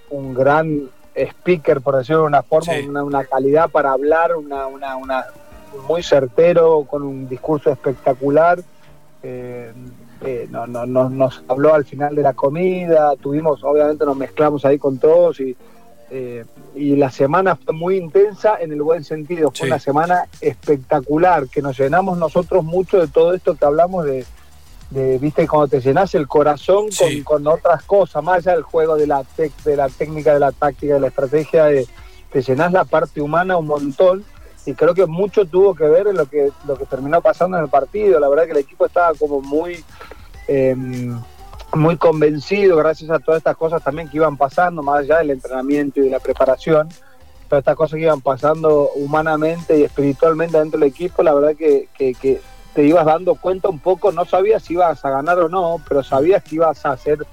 un 0.10 0.34
gran 0.34 0.90
speaker, 1.16 1.82
por 1.82 1.96
decirlo 1.96 2.24
de 2.24 2.28
una 2.28 2.44
forma, 2.44 2.74
Sí. 2.74 2.88
una, 2.88 3.04
una 3.04 3.24
calidad 3.24 3.70
para 3.72 3.92
hablar, 3.92 4.36
una, 4.36 4.68
una, 4.68 4.96
una 4.98 5.26
muy 5.88 6.04
certero, 6.04 6.86
con 6.90 7.04
un 7.04 7.28
discurso 7.30 7.70
espectacular. 7.72 8.60
Eh, 9.24 9.72
eh, 10.22 10.48
no, 10.50 10.66
no, 10.68 10.86
no- 10.86 11.10
nos 11.10 11.44
habló 11.48 11.74
al 11.74 11.86
final 11.86 12.16
de 12.16 12.22
la 12.24 12.34
comida, 12.34 13.16
tuvimos, 13.18 13.64
obviamente 13.64 14.06
nos 14.06 14.18
mezclamos 14.18 14.66
ahí 14.66 14.78
con 14.80 14.98
todos 14.98 15.40
y, 15.40 15.56
eh, 16.10 16.44
y 16.76 16.96
la 16.96 17.12
semana 17.12 17.56
fue 17.56 17.74
muy 17.74 17.98
intensa 17.98 18.58
en 18.60 18.72
el 18.72 18.82
buen 18.82 19.04
sentido, 19.04 19.50
fue 19.52 19.66
Sí. 19.68 19.72
una 19.72 19.80
semana 19.80 20.26
espectacular, 20.42 21.48
que 21.48 21.62
nos 21.62 21.78
llenamos 21.78 22.18
nosotros 22.18 22.64
mucho 22.64 23.00
de 23.00 23.08
todo 23.08 23.34
esto 23.34 23.56
que 23.56 23.66
hablamos 23.66 24.06
de, 24.06 24.26
de 24.90 25.18
viste, 25.18 25.48
cuando 25.48 25.68
te 25.68 25.82
llenas 25.82 26.16
el 26.16 26.28
corazón 26.28 26.92
Sí. 26.92 27.22
con, 27.24 27.44
con 27.44 27.54
otras 27.54 27.84
cosas, 27.84 28.24
más 28.24 28.38
allá 28.38 28.54
del 28.54 28.64
juego 28.64 28.96
de 28.96 29.06
la, 29.08 29.22
tec- 29.38 29.64
de 29.66 29.76
la 29.76 29.90
técnica, 29.90 30.34
de 30.34 30.40
la 30.40 30.52
táctica, 30.52 30.94
de 30.96 31.00
la 31.00 31.08
estrategia, 31.08 31.66
de- 31.66 31.88
te 32.32 32.42
llenas 32.42 32.72
la 32.72 32.86
parte 32.86 33.22
humana 33.22 33.58
un 33.58 33.68
montón 33.68 34.24
y 34.68 34.74
creo 34.74 34.94
que 34.94 35.06
mucho 35.06 35.46
tuvo 35.46 35.74
que 35.74 35.86
ver 35.86 36.08
en 36.08 36.18
lo 36.18 36.26
que 36.26 36.52
lo 36.68 36.76
que 36.76 36.86
terminó 36.86 37.22
pasando 37.22 37.58
en 37.58 37.64
el 37.64 37.70
partido. 37.70 38.20
La 38.20 38.28
verdad 38.28 38.46
que 38.46 38.52
el 38.52 38.58
equipo 38.58 38.86
estaba 38.86 39.14
como 39.14 39.42
muy 39.42 39.84
eh, 40.48 40.76
muy 41.74 41.96
convencido 41.98 42.76
gracias 42.76 43.10
a 43.10 43.20
todas 43.20 43.40
estas 43.40 43.56
cosas 43.56 43.82
también 43.82 44.10
que 44.10 44.18
iban 44.18 44.36
pasando, 44.36 44.84
más 44.84 45.00
allá 45.00 45.20
del 45.20 45.32
entrenamiento 45.32 46.02
y 46.02 46.04
de 46.04 46.10
la 46.10 46.20
preparación, 46.20 46.90
todas 47.48 47.62
estas 47.62 47.76
cosas 47.76 47.96
que 47.96 48.04
iban 48.04 48.22
pasando 48.22 48.90
humanamente 48.96 49.78
y 49.78 49.84
espiritualmente 49.84 50.58
dentro 50.58 50.80
del 50.80 50.90
equipo, 50.90 51.24
la 51.24 51.34
verdad 51.34 51.56
que, 51.56 51.88
que, 51.98 52.14
que 52.14 52.42
te 52.74 52.84
ibas 52.84 53.06
dando 53.06 53.36
cuenta 53.36 53.70
un 53.70 53.80
poco, 53.80 54.12
no 54.12 54.26
sabías 54.26 54.64
si 54.64 54.74
ibas 54.74 55.04
a 55.04 55.10
ganar 55.10 55.40
o 55.40 55.50
no, 55.50 55.82
pero 55.88 56.04
sabías 56.04 56.44
que 56.44 56.56
ibas 56.56 56.86
a 56.86 56.96
ser 56.98 57.26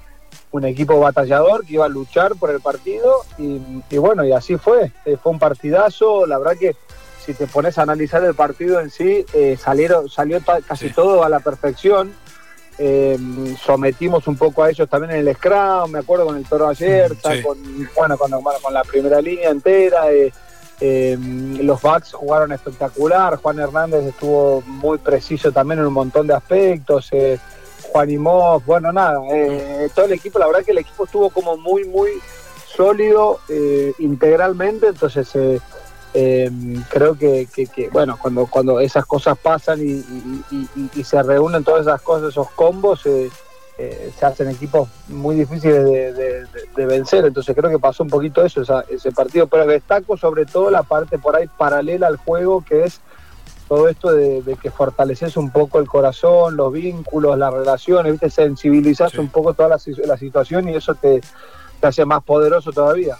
un 0.50 0.64
equipo 0.64 1.00
batallador, 1.00 1.66
que 1.66 1.74
iba 1.74 1.84
a 1.84 1.88
luchar 1.88 2.36
por 2.36 2.50
el 2.50 2.60
partido 2.60 3.22
y, 3.38 3.98
bueno, 3.98 4.24
y 4.24 4.32
así 4.32 4.56
fue, 4.56 4.92
Eh, 5.04 5.16
fue 5.20 5.32
un 5.32 5.38
partidazo, 5.38 6.26
la 6.26 6.38
verdad 6.38 6.56
que 6.58 6.76
si 7.24 7.34
te 7.34 7.46
pones 7.46 7.78
a 7.78 7.82
analizar 7.82 8.22
el 8.24 8.34
partido 8.34 8.80
en 8.80 8.90
sí, 8.90 9.24
eh, 9.32 9.56
salieron, 9.62 10.08
salió 10.08 10.40
casi 10.66 10.88
Sí. 10.88 10.94
todo 10.94 11.24
a 11.24 11.28
la 11.28 11.40
perfección. 11.40 12.12
Eh, 12.76 13.16
sometimos 13.64 14.26
un 14.26 14.36
poco 14.36 14.64
a 14.64 14.70
ellos 14.70 14.88
también 14.88 15.12
en 15.12 15.26
el 15.28 15.34
Scrum, 15.36 15.90
me 15.92 16.00
acuerdo 16.00 16.26
con 16.26 16.36
el 16.36 16.44
Toro 16.44 16.68
ayer, 16.68 17.12
Mm, 17.12 17.16
sí. 17.32 17.42
con, 17.42 17.58
bueno, 17.96 18.18
con, 18.18 18.30
bueno, 18.30 18.58
con 18.60 18.74
la 18.74 18.82
primera 18.82 19.20
línea 19.20 19.50
entera. 19.50 20.10
eh, 20.80 21.16
los 21.62 21.80
backs 21.80 22.12
jugaron 22.14 22.50
espectacular, 22.52 23.36
Juan 23.36 23.60
Hernández 23.60 24.04
estuvo 24.06 24.60
muy 24.66 24.98
preciso 24.98 25.52
también 25.52 25.78
en 25.78 25.86
un 25.86 25.92
montón 25.94 26.26
de 26.26 26.34
aspectos. 26.34 27.08
eh, 27.12 27.38
Juan 27.92 28.10
Imov, 28.10 28.64
bueno, 28.66 28.92
nada, 28.92 29.20
eh, 29.32 29.88
todo 29.94 30.06
el 30.06 30.12
equipo, 30.14 30.40
la 30.40 30.48
verdad 30.48 30.64
que 30.64 30.72
el 30.72 30.78
equipo 30.78 31.04
estuvo 31.04 31.30
como 31.30 31.56
muy, 31.56 31.84
muy 31.84 32.10
sólido 32.76 33.38
eh, 33.48 33.92
integralmente, 34.00 34.88
entonces 34.88 35.28
eh, 36.14 36.50
creo 36.90 37.16
que, 37.16 37.48
que- 37.52 37.66
que, 37.66 37.88
bueno, 37.90 38.16
cuando, 38.20 38.46
cuando 38.46 38.80
esas 38.80 39.04
cosas 39.04 39.36
pasan 39.36 39.80
y, 39.80 39.90
y- 39.90 40.44
y- 40.50 40.68
y- 40.76 40.90
y 41.00 41.04
se 41.04 41.22
reúnen 41.22 41.64
todas 41.64 41.82
esas 41.82 42.00
cosas, 42.02 42.28
esos 42.30 42.48
combos, 42.50 43.04
eh, 43.06 43.28
eh, 43.76 44.12
se 44.16 44.24
hacen 44.24 44.48
equipos 44.48 44.88
muy 45.08 45.34
difíciles 45.34 45.84
de, 45.84 46.12
de- 46.12 46.40
de- 46.44 46.68
de 46.76 46.86
vencer, 46.86 47.24
entonces 47.24 47.56
creo 47.56 47.68
que 47.68 47.80
pasó 47.80 48.04
un 48.04 48.10
poquito 48.10 48.44
eso, 48.44 48.62
esa- 48.62 48.84
ese 48.88 49.10
partido, 49.10 49.48
pero 49.48 49.66
destaco 49.66 50.16
sobre 50.16 50.46
todo 50.46 50.70
la 50.70 50.84
parte 50.84 51.18
por 51.18 51.34
ahí 51.34 51.48
paralela 51.58 52.06
al 52.06 52.16
juego, 52.16 52.64
que 52.64 52.84
es 52.84 53.00
todo 53.66 53.88
esto 53.88 54.12
de, 54.12 54.42
de 54.42 54.54
que 54.56 54.70
fortaleces 54.70 55.36
un 55.36 55.50
poco 55.50 55.80
el 55.80 55.88
corazón, 55.88 56.54
los 56.56 56.72
vínculos, 56.72 57.36
las 57.36 57.52
relaciones, 57.52 58.12
¿viste? 58.12 58.30
sensibilizas 58.30 59.10
Sí. 59.10 59.18
un 59.18 59.28
poco 59.30 59.54
toda 59.54 59.70
la, 59.70 59.78
la 60.06 60.16
situación 60.18 60.68
y 60.68 60.76
eso 60.76 60.94
te, 60.94 61.20
te 61.80 61.86
hace 61.88 62.04
más 62.04 62.22
poderoso 62.22 62.70
todavía. 62.70 63.16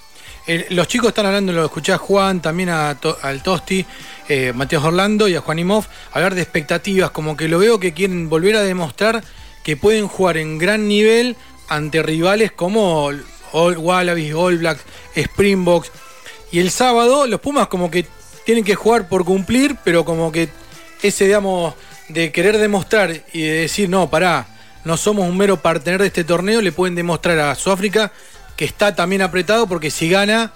Los 0.46 0.88
chicos 0.88 1.08
están 1.08 1.24
hablando, 1.24 1.52
lo 1.52 1.64
escuché 1.64 1.94
a 1.94 1.98
Juan, 1.98 2.42
también 2.42 2.68
a 2.68 2.98
al 3.22 3.42
Tosti, 3.42 3.86
eh, 4.28 4.52
Matías 4.54 4.84
Orlando 4.84 5.26
y 5.26 5.34
a 5.36 5.40
Juan 5.40 5.58
Imov, 5.58 5.86
hablar 6.12 6.34
de 6.34 6.42
expectativas, 6.42 7.10
como 7.12 7.34
que 7.34 7.48
lo 7.48 7.58
veo 7.58 7.80
que 7.80 7.94
quieren 7.94 8.28
volver 8.28 8.56
a 8.56 8.60
demostrar 8.60 9.24
que 9.62 9.78
pueden 9.78 10.06
jugar 10.06 10.36
en 10.36 10.58
gran 10.58 10.86
nivel 10.86 11.36
ante 11.68 12.02
rivales 12.02 12.52
como 12.52 13.10
All 13.52 13.78
Wallabies, 13.78 14.34
All 14.34 14.58
Blacks, 14.58 14.82
Springboks. 15.16 15.90
Y 16.52 16.58
el 16.58 16.70
sábado 16.70 17.26
los 17.26 17.40
Pumas 17.40 17.68
como 17.68 17.90
que 17.90 18.06
tienen 18.44 18.64
que 18.64 18.74
jugar 18.74 19.08
por 19.08 19.24
cumplir, 19.24 19.76
pero 19.82 20.04
como 20.04 20.30
que 20.30 20.50
ese, 21.02 21.24
digamos, 21.24 21.74
de 22.10 22.30
querer 22.32 22.58
demostrar 22.58 23.22
y 23.32 23.42
de 23.42 23.52
decir, 23.60 23.88
no, 23.88 24.10
pará, 24.10 24.46
no 24.84 24.98
somos 24.98 25.26
un 25.26 25.38
mero 25.38 25.62
partener 25.62 26.02
de 26.02 26.08
este 26.08 26.24
torneo, 26.24 26.60
le 26.60 26.70
pueden 26.70 26.94
demostrar 26.94 27.38
a 27.38 27.54
Sudáfrica 27.54 28.12
que 28.56 28.64
está 28.64 28.94
también 28.94 29.22
apretado 29.22 29.66
porque 29.66 29.90
si 29.90 30.08
gana 30.08 30.52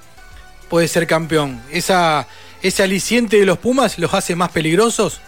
puede 0.68 0.88
ser 0.88 1.06
campeón. 1.06 1.60
Esa, 1.70 2.26
ese 2.62 2.82
aliciente 2.82 3.38
de 3.38 3.46
los 3.46 3.58
Pumas 3.58 3.98
los 3.98 4.12
hace 4.14 4.36
más 4.36 4.50
peligrosos. 4.50 5.20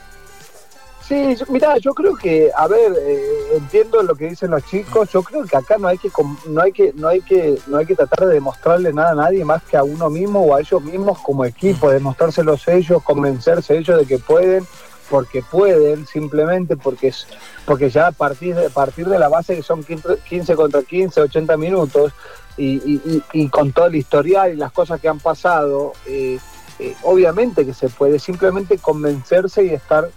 Sí, 1.11 1.35
mirá, 1.49 1.77
yo 1.79 1.93
creo 1.93 2.15
que, 2.15 2.53
a 2.57 2.69
ver, 2.69 2.93
eh, 3.01 3.57
entiendo 3.57 4.01
lo 4.05 4.15
que 4.15 4.29
dicen 4.29 4.53
los 4.53 4.65
chicos. 4.67 5.11
Yo 5.11 5.25
creo 5.25 5.45
que 5.45 5.57
acá 5.57 5.77
no 5.77 5.89
hay 5.89 5.99
que, 5.99 6.09
no 6.47 6.63
hay 6.63 6.71
que, 6.71 6.93
no 6.95 7.09
hay 7.09 7.21
que, 7.21 7.59
no 7.67 7.79
hay 7.79 7.87
que 7.87 7.97
tratar 7.97 8.29
de 8.29 8.35
demostrarle 8.35 8.93
nada 8.93 9.11
a 9.11 9.15
nadie 9.17 9.45
más 9.45 9.61
que 9.65 9.77
a 9.77 9.83
uno 9.83 10.09
mismo 10.09 10.41
o 10.41 10.55
a 10.55 10.61
ellos 10.61 10.81
mismos 10.85 11.19
como 11.19 11.45
equipo, 11.45 11.91
demostrárselos 11.91 12.69
ellos, 12.69 13.03
convencerse 13.03 13.77
ellos 13.77 13.99
de 13.99 14.07
que 14.07 14.19
pueden, 14.19 14.65
porque 15.11 15.43
pueden, 15.43 16.07
simplemente 16.07 16.77
porque 16.77 17.09
es, 17.09 17.27
porque 17.65 17.91
ya 17.91 18.07
a 18.07 18.13
partir 18.13 18.55
de, 18.55 18.67
a 18.67 18.71
partir 18.71 19.09
de 19.09 19.19
la 19.19 19.29
base 19.29 19.57
que 19.57 19.65
son 19.65 19.83
15, 19.83 20.19
15 20.29 20.55
contra 20.55 20.81
15, 20.81 21.23
80 21.23 21.57
minutos 21.57 22.13
y, 22.65 22.93
y- 22.93 23.23
y- 23.33 23.49
con 23.49 23.73
todo 23.73 23.87
el 23.87 23.97
historial 23.97 24.53
y 24.53 24.57
las 24.57 24.73
cosas 24.73 25.01
que 25.01 25.09
han 25.09 25.19
pasado, 25.21 25.93
eh, 26.07 26.39
eh, 26.79 26.95
obviamente 27.03 27.65
que 27.67 27.75
se 27.75 27.89
puede 27.89 28.19
simplemente 28.19 28.79
convencerse 28.79 29.65
y 29.65 29.71
estar 29.71 30.09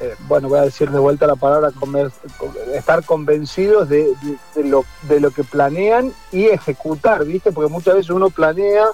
eh, 0.00 0.14
bueno, 0.28 0.48
voy 0.48 0.60
a 0.60 0.62
decir 0.62 0.90
de 0.90 0.98
vuelta 1.00 1.26
la 1.26 1.34
palabra, 1.34 1.72
estar 2.74 3.04
convencidos 3.04 3.88
de, 3.88 4.12
lo, 4.62 4.84
de 5.08 5.18
lo 5.18 5.32
que 5.32 5.42
planean 5.42 6.12
y 6.30 6.46
ejecutar, 6.46 7.24
¿viste? 7.24 7.50
Porque 7.50 7.68
muchas 7.72 7.94
veces 7.96 8.10
uno 8.10 8.30
planea, 8.30 8.84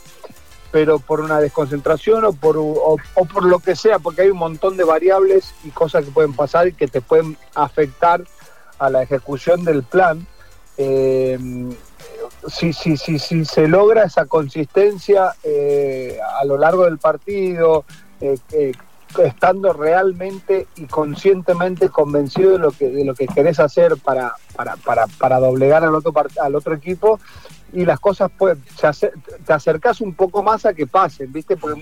pero 0.72 0.98
por 0.98 1.20
una 1.20 1.40
desconcentración 1.40 2.24
o 2.24 2.32
por, 2.32 2.56
o, 2.56 2.96
por 3.32 3.44
lo 3.44 3.58
que 3.58 3.76
sea, 3.76 3.98
porque 3.98 4.22
hay 4.22 4.30
un 4.30 4.38
montón 4.38 4.78
de 4.78 4.84
variables 4.84 5.54
y 5.62 5.68
cosas 5.70 6.06
que 6.06 6.10
pueden 6.10 6.32
pasar 6.32 6.68
y 6.68 6.72
que 6.72 6.88
te 6.88 7.02
pueden 7.02 7.36
afectar 7.54 8.24
a 8.78 8.88
la 8.88 9.02
ejecución 9.02 9.62
del 9.64 9.82
plan. 9.82 10.26
Eh, 10.78 11.38
si, 12.48 12.72
si, 12.72 12.96
si, 12.96 13.18
si, 13.18 13.44
se 13.44 13.68
logra 13.68 14.04
esa 14.04 14.26
consistencia 14.26 15.34
eh, 15.42 16.18
a 16.40 16.44
lo 16.44 16.56
largo 16.56 16.84
del 16.84 16.98
partido, 16.98 17.84
eh, 18.20 18.36
estando 19.22 19.72
realmente 19.72 20.66
y 20.76 20.86
conscientemente 20.86 21.88
convencido 21.88 22.52
de 22.52 22.58
lo 22.58 22.72
que 22.72 22.88
de 22.88 23.04
lo 23.04 23.14
que 23.14 23.28
querés 23.28 23.60
hacer 23.60 23.96
para, 23.96 24.34
para, 24.56 24.76
para, 24.76 25.06
para 25.06 25.38
doblegar 25.38 25.84
al 25.84 25.94
otro 25.94 26.12
al 26.40 26.54
otro 26.56 26.74
equipo 26.74 27.20
y 27.72 27.84
las 27.84 28.00
cosas 28.00 28.30
pues 28.36 28.58
te 29.44 29.52
acercas 29.52 30.00
un 30.00 30.14
poco 30.14 30.42
más 30.42 30.66
a 30.66 30.74
que 30.74 30.86
pasen, 30.86 31.32
¿viste? 31.32 31.56
Porque 31.56 31.80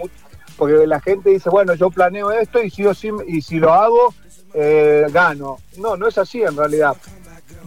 porque 0.56 0.86
la 0.86 1.00
gente 1.00 1.30
dice, 1.30 1.48
bueno, 1.48 1.74
yo 1.74 1.90
planeo 1.90 2.30
esto 2.30 2.62
y 2.62 2.70
si 2.70 2.82
yo 2.82 2.92
y 3.26 3.40
si 3.42 3.58
lo 3.58 3.72
hago 3.72 4.14
eh, 4.54 5.06
gano. 5.10 5.58
No, 5.78 5.96
no 5.96 6.08
es 6.08 6.18
así 6.18 6.42
en 6.42 6.56
realidad. 6.56 6.96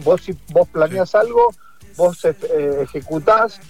Vos 0.04 0.22
si 0.22 0.36
vos 0.52 0.68
planeas 0.68 1.14
algo, 1.14 1.52
vos 1.96 2.24
eh, 2.24 2.34
ejecutás 2.82 3.60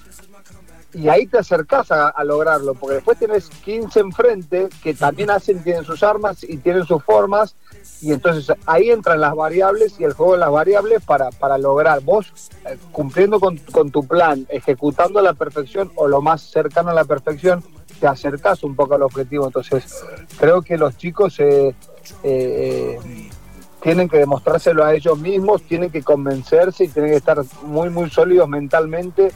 y 0.97 1.09
ahí 1.09 1.27
te 1.27 1.39
acercás 1.39 1.91
a, 1.91 2.25
lograrlo, 2.25 2.75
porque 2.75 2.97
después 2.97 3.19
tenés 3.19 3.51
15 3.51 4.01
enfrente 4.01 4.69
que 4.83 4.95
también 4.95 5.31
hacen, 5.31 5.63
tienen 5.63 5.85
sus 5.85 6.03
armas 6.03 6.43
y 6.43 6.57
tienen 6.57 6.87
sus 6.87 7.05
formas, 7.05 7.55
y 8.01 8.13
entonces 8.13 8.57
ahí 8.65 8.91
entran 8.91 9.21
las 9.21 9.35
variables 9.35 10.01
y 10.01 10.05
el 10.05 10.15
juego 10.15 10.33
de 10.33 10.39
las 10.39 10.51
variables 10.51 11.03
para, 11.05 11.31
para 11.31 11.59
lograr 11.59 12.01
vos 12.01 12.33
eh, 12.65 12.79
cumpliendo 12.93 13.39
con, 13.41 13.91
tu 13.91 14.07
plan, 14.07 14.47
ejecutando 14.49 15.19
a 15.19 15.23
la 15.23 15.35
perfección 15.35 15.93
o 15.97 16.09
lo 16.09 16.23
más 16.23 16.41
cercano 16.41 16.91
a 16.91 16.95
la 16.95 17.05
perfección, 17.05 17.63
te 18.01 18.07
acercás 18.07 18.63
un 18.63 18.75
poco 18.75 18.95
al 18.95 19.03
objetivo. 19.03 19.47
Entonces 19.47 20.03
creo 20.39 20.63
que 20.63 20.79
los 20.79 20.97
chicos 20.97 21.39
eh, 21.41 21.75
eh, 22.23 22.99
tienen 23.87 24.09
que 24.09 24.19
demostrárselo 24.19 24.85
a 24.85 24.95
ellos 24.97 25.17
mismos, 25.17 25.63
tienen 25.63 25.93
que 25.93 26.03
convencerse 26.03 26.83
y 26.83 26.89
tienen 26.89 27.13
que 27.13 27.19
estar 27.19 27.41
muy, 27.63 27.89
muy 27.89 28.11
sólidos 28.11 28.49
mentalmente 28.49 29.31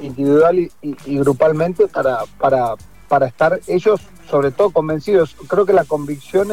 individual 0.00 0.70
y, 0.80 1.18
grupalmente 1.18 1.88
para, 1.88 2.18
para, 2.38 2.76
para 3.08 3.26
estar 3.26 3.58
ellos 3.66 4.00
sobre 4.30 4.52
todo 4.52 4.70
convencidos. 4.70 5.34
Creo 5.48 5.66
que 5.66 5.72
la 5.72 5.82
convicción 5.82 6.50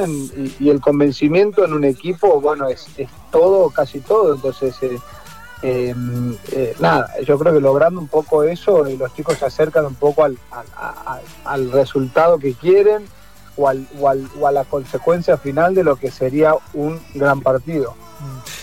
y, 0.59 0.67
el 0.67 0.81
convencimiento 0.81 1.63
en 1.63 1.73
un 1.73 1.83
equipo, 1.83 2.41
bueno, 2.41 2.67
es, 2.67 2.87
es 2.97 3.09
todo, 3.31 3.69
casi 3.69 3.99
todo. 3.99 4.33
Entonces, 4.33 4.75
eh, 4.81 4.97
eh, 5.61 5.93
eh, 6.53 6.75
nada, 6.79 7.07
yo 7.23 7.37
creo 7.37 7.53
que 7.53 7.61
logrando 7.61 8.01
un 8.01 8.07
poco 8.07 8.41
eso, 8.41 8.83
los 8.83 9.13
chicos 9.13 9.37
se 9.37 9.45
acercan 9.45 9.85
un 9.85 9.93
poco 9.93 10.23
al, 10.23 10.39
al, 11.45 11.71
resultado 11.71 12.39
que 12.39 12.55
quieren 12.55 13.05
o, 13.55 13.67
al, 13.67 13.87
o, 13.99 14.47
a 14.47 14.51
la 14.51 14.63
consecuencia 14.65 15.37
final 15.37 15.75
de 15.75 15.83
lo 15.83 15.95
que 15.95 16.11
sería 16.11 16.53
un 16.73 16.99
gran 17.13 17.41
partido. 17.41 17.95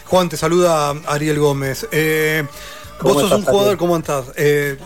Juan, 0.06 0.28
te 0.28 0.36
saluda 0.36 0.94
Ariel 1.06 1.38
Gómez. 1.38 1.86
Vos 3.00 3.20
sos 3.20 3.32
un 3.32 3.44
jugador, 3.44 3.76
¿cómo 3.76 3.96
estás? 3.96 4.26
Eh, 4.36 4.76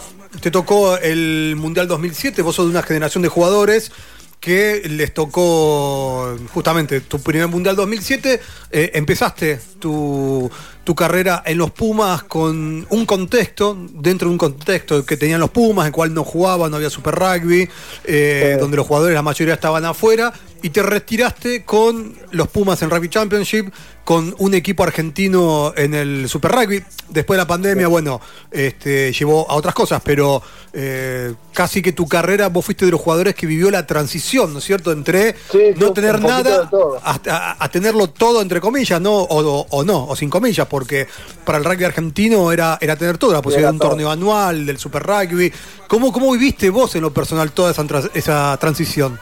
te 0.41 0.51
tocó 0.51 0.97
el 0.97 1.55
Mundial 1.57 1.89
2007, 1.89 2.43
vos 2.43 2.57
sos 2.57 2.67
de 2.67 2.71
una 2.73 2.83
generación 2.83 3.23
de 3.23 3.29
jugadores 3.29 3.93
que 4.41 4.83
les 4.89 5.15
tocó 5.15 6.37
justamente 6.53 7.01
tu 7.01 7.21
primer 7.21 7.49
Mundial 7.49 7.77
2007, 7.77 8.41
eh, 8.73 8.91
empezaste 8.95 9.61
tu, 9.79 10.51
carrera 10.95 11.43
en 11.47 11.59
los 11.59 11.71
Pumas 11.71 12.25
con 12.25 12.87
un 12.89 13.07
contexto, 13.07 13.77
dentro 13.93 14.29
de 14.29 14.33
un 14.33 14.39
contexto 14.39 15.05
que 15.05 15.17
tenían 15.17 15.41
los 15.41 15.51
Pumas, 15.51 15.85
en 15.85 15.87
el 15.89 15.93
cual 15.93 16.13
no 16.13 16.25
jugaban, 16.25 16.71
no 16.71 16.77
había 16.77 16.91
Super 16.91 17.15
Rugby, 17.15 17.69
eh, 18.05 18.57
donde 18.59 18.77
los 18.77 18.87
jugadores 18.87 19.15
la 19.15 19.23
mayoría 19.23 19.55
estaban 19.55 19.85
afuera, 19.85 20.33
y 20.63 20.71
te 20.71 20.83
retiraste 20.83 21.65
con 21.65 22.15
los 22.31 22.49
Pumas 22.49 22.83
en 22.83 22.91
Rugby 22.91 23.09
Championship, 23.09 23.73
con 24.05 24.35
un 24.39 24.55
equipo 24.55 24.83
argentino 24.83 25.73
en 25.77 25.95
el 25.95 26.29
Super 26.29 26.53
Rugby. 26.53 26.83
Después 27.09 27.37
de 27.37 27.43
la 27.43 27.47
pandemia, 27.47 27.89
bueno, 27.89 28.21
este, 28.51 29.13
llevó 29.13 29.49
a 29.51 29.55
otras 29.55 29.75
cosas, 29.75 30.03
pero 30.05 30.43
eh, 30.73 31.35
casi 31.53 31.83
que 31.83 31.93
tu 31.93 32.09
carrera, 32.09 32.49
vos 32.49 32.65
fuiste 32.65 32.85
de 32.85 32.93
los 32.93 33.01
jugadores 33.01 33.35
que 33.35 33.47
vivió 33.47 33.71
la 33.71 33.87
transición, 33.87 34.53
¿no 34.53 34.59
es 34.59 34.65
cierto? 34.65 34.91
Entre 34.91 35.37
no 35.77 35.93
tener 35.93 36.21
nada 36.21 36.71
a, 37.03 37.69
tenerlo 37.69 38.09
todo, 38.09 38.43
entre 38.43 38.61
comillas, 38.61 39.01
¿no? 39.01 39.15
O, 39.15 39.85
no, 39.85 40.07
o 40.07 40.17
sin 40.17 40.31
comillas, 40.31 40.67
porque 40.73 41.07
para 41.45 41.59
el 41.59 41.65
rugby 41.67 41.85
argentino 41.85 42.51
era, 42.51 42.79
era 42.81 42.97
tener 42.97 43.19
todo, 43.19 43.35
la 43.35 43.43
posibilidad 43.43 43.69
de 43.69 43.75
un 43.75 43.79
torneo 43.79 44.11
anual, 44.11 44.65
del 44.65 44.79
Super 44.79 45.03
Rugby. 45.03 45.53
¿Cómo, 45.87 46.11
¿Cómo 46.11 46.33
viviste 46.33 46.71
vos 46.71 46.97
en 46.97 47.03
lo 47.03 47.13
personal 47.13 47.53
toda 47.53 47.73
esa, 47.73 47.85
esa 48.15 48.57
transición? 48.57 49.21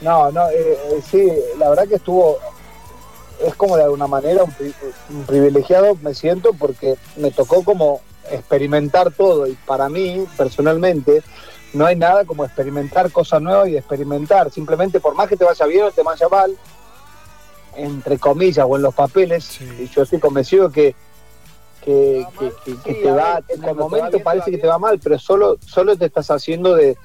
No, 0.00 0.32
no, 0.32 0.48
eh, 0.48 0.54
eh, 0.56 1.02
sí, 1.10 1.30
la 1.58 1.68
verdad 1.68 1.86
que 1.86 1.96
estuvo, 1.96 2.38
es 3.46 3.54
como 3.54 3.76
de 3.76 3.82
alguna 3.82 4.06
manera 4.06 4.44
un, 4.44 5.24
privilegiado 5.26 5.94
me 6.00 6.14
siento 6.14 6.54
porque 6.54 6.96
me 7.16 7.30
tocó 7.32 7.62
como 7.62 8.00
experimentar 8.30 9.10
todo 9.10 9.46
y 9.46 9.52
para 9.66 9.90
mí 9.90 10.24
personalmente 10.38 11.22
no 11.74 11.84
hay 11.84 11.96
nada 11.96 12.24
como 12.24 12.46
experimentar 12.46 13.12
cosas 13.12 13.42
nuevas 13.42 13.68
y 13.68 13.76
experimentar, 13.76 14.50
simplemente 14.50 15.00
por 15.00 15.14
más 15.14 15.28
que 15.28 15.36
te 15.36 15.44
vaya 15.44 15.66
bien 15.66 15.84
o 15.84 15.90
te 15.90 16.02
vaya 16.02 16.28
mal, 16.30 16.56
entre 17.76 18.18
comillas 18.18 18.66
o 18.68 18.76
en 18.76 18.82
los 18.82 18.94
papeles, 18.94 19.60
y 19.60 19.88
yo 19.88 20.02
estoy 20.02 20.18
convencido 20.18 20.70
que 20.70 20.94
que, 21.80 22.26
te 22.84 23.10
va, 23.10 23.42
en 23.48 23.64
el 23.64 23.74
momento 23.74 24.18
parece 24.20 24.50
que 24.50 24.58
te 24.58 24.66
va 24.66 24.78
mal, 24.78 24.98
pero 25.02 25.18
solo, 25.18 25.58
solo 25.64 25.96
te 25.96 26.06
estás 26.06 26.30
haciendo 26.30 26.74
de, 26.74 26.96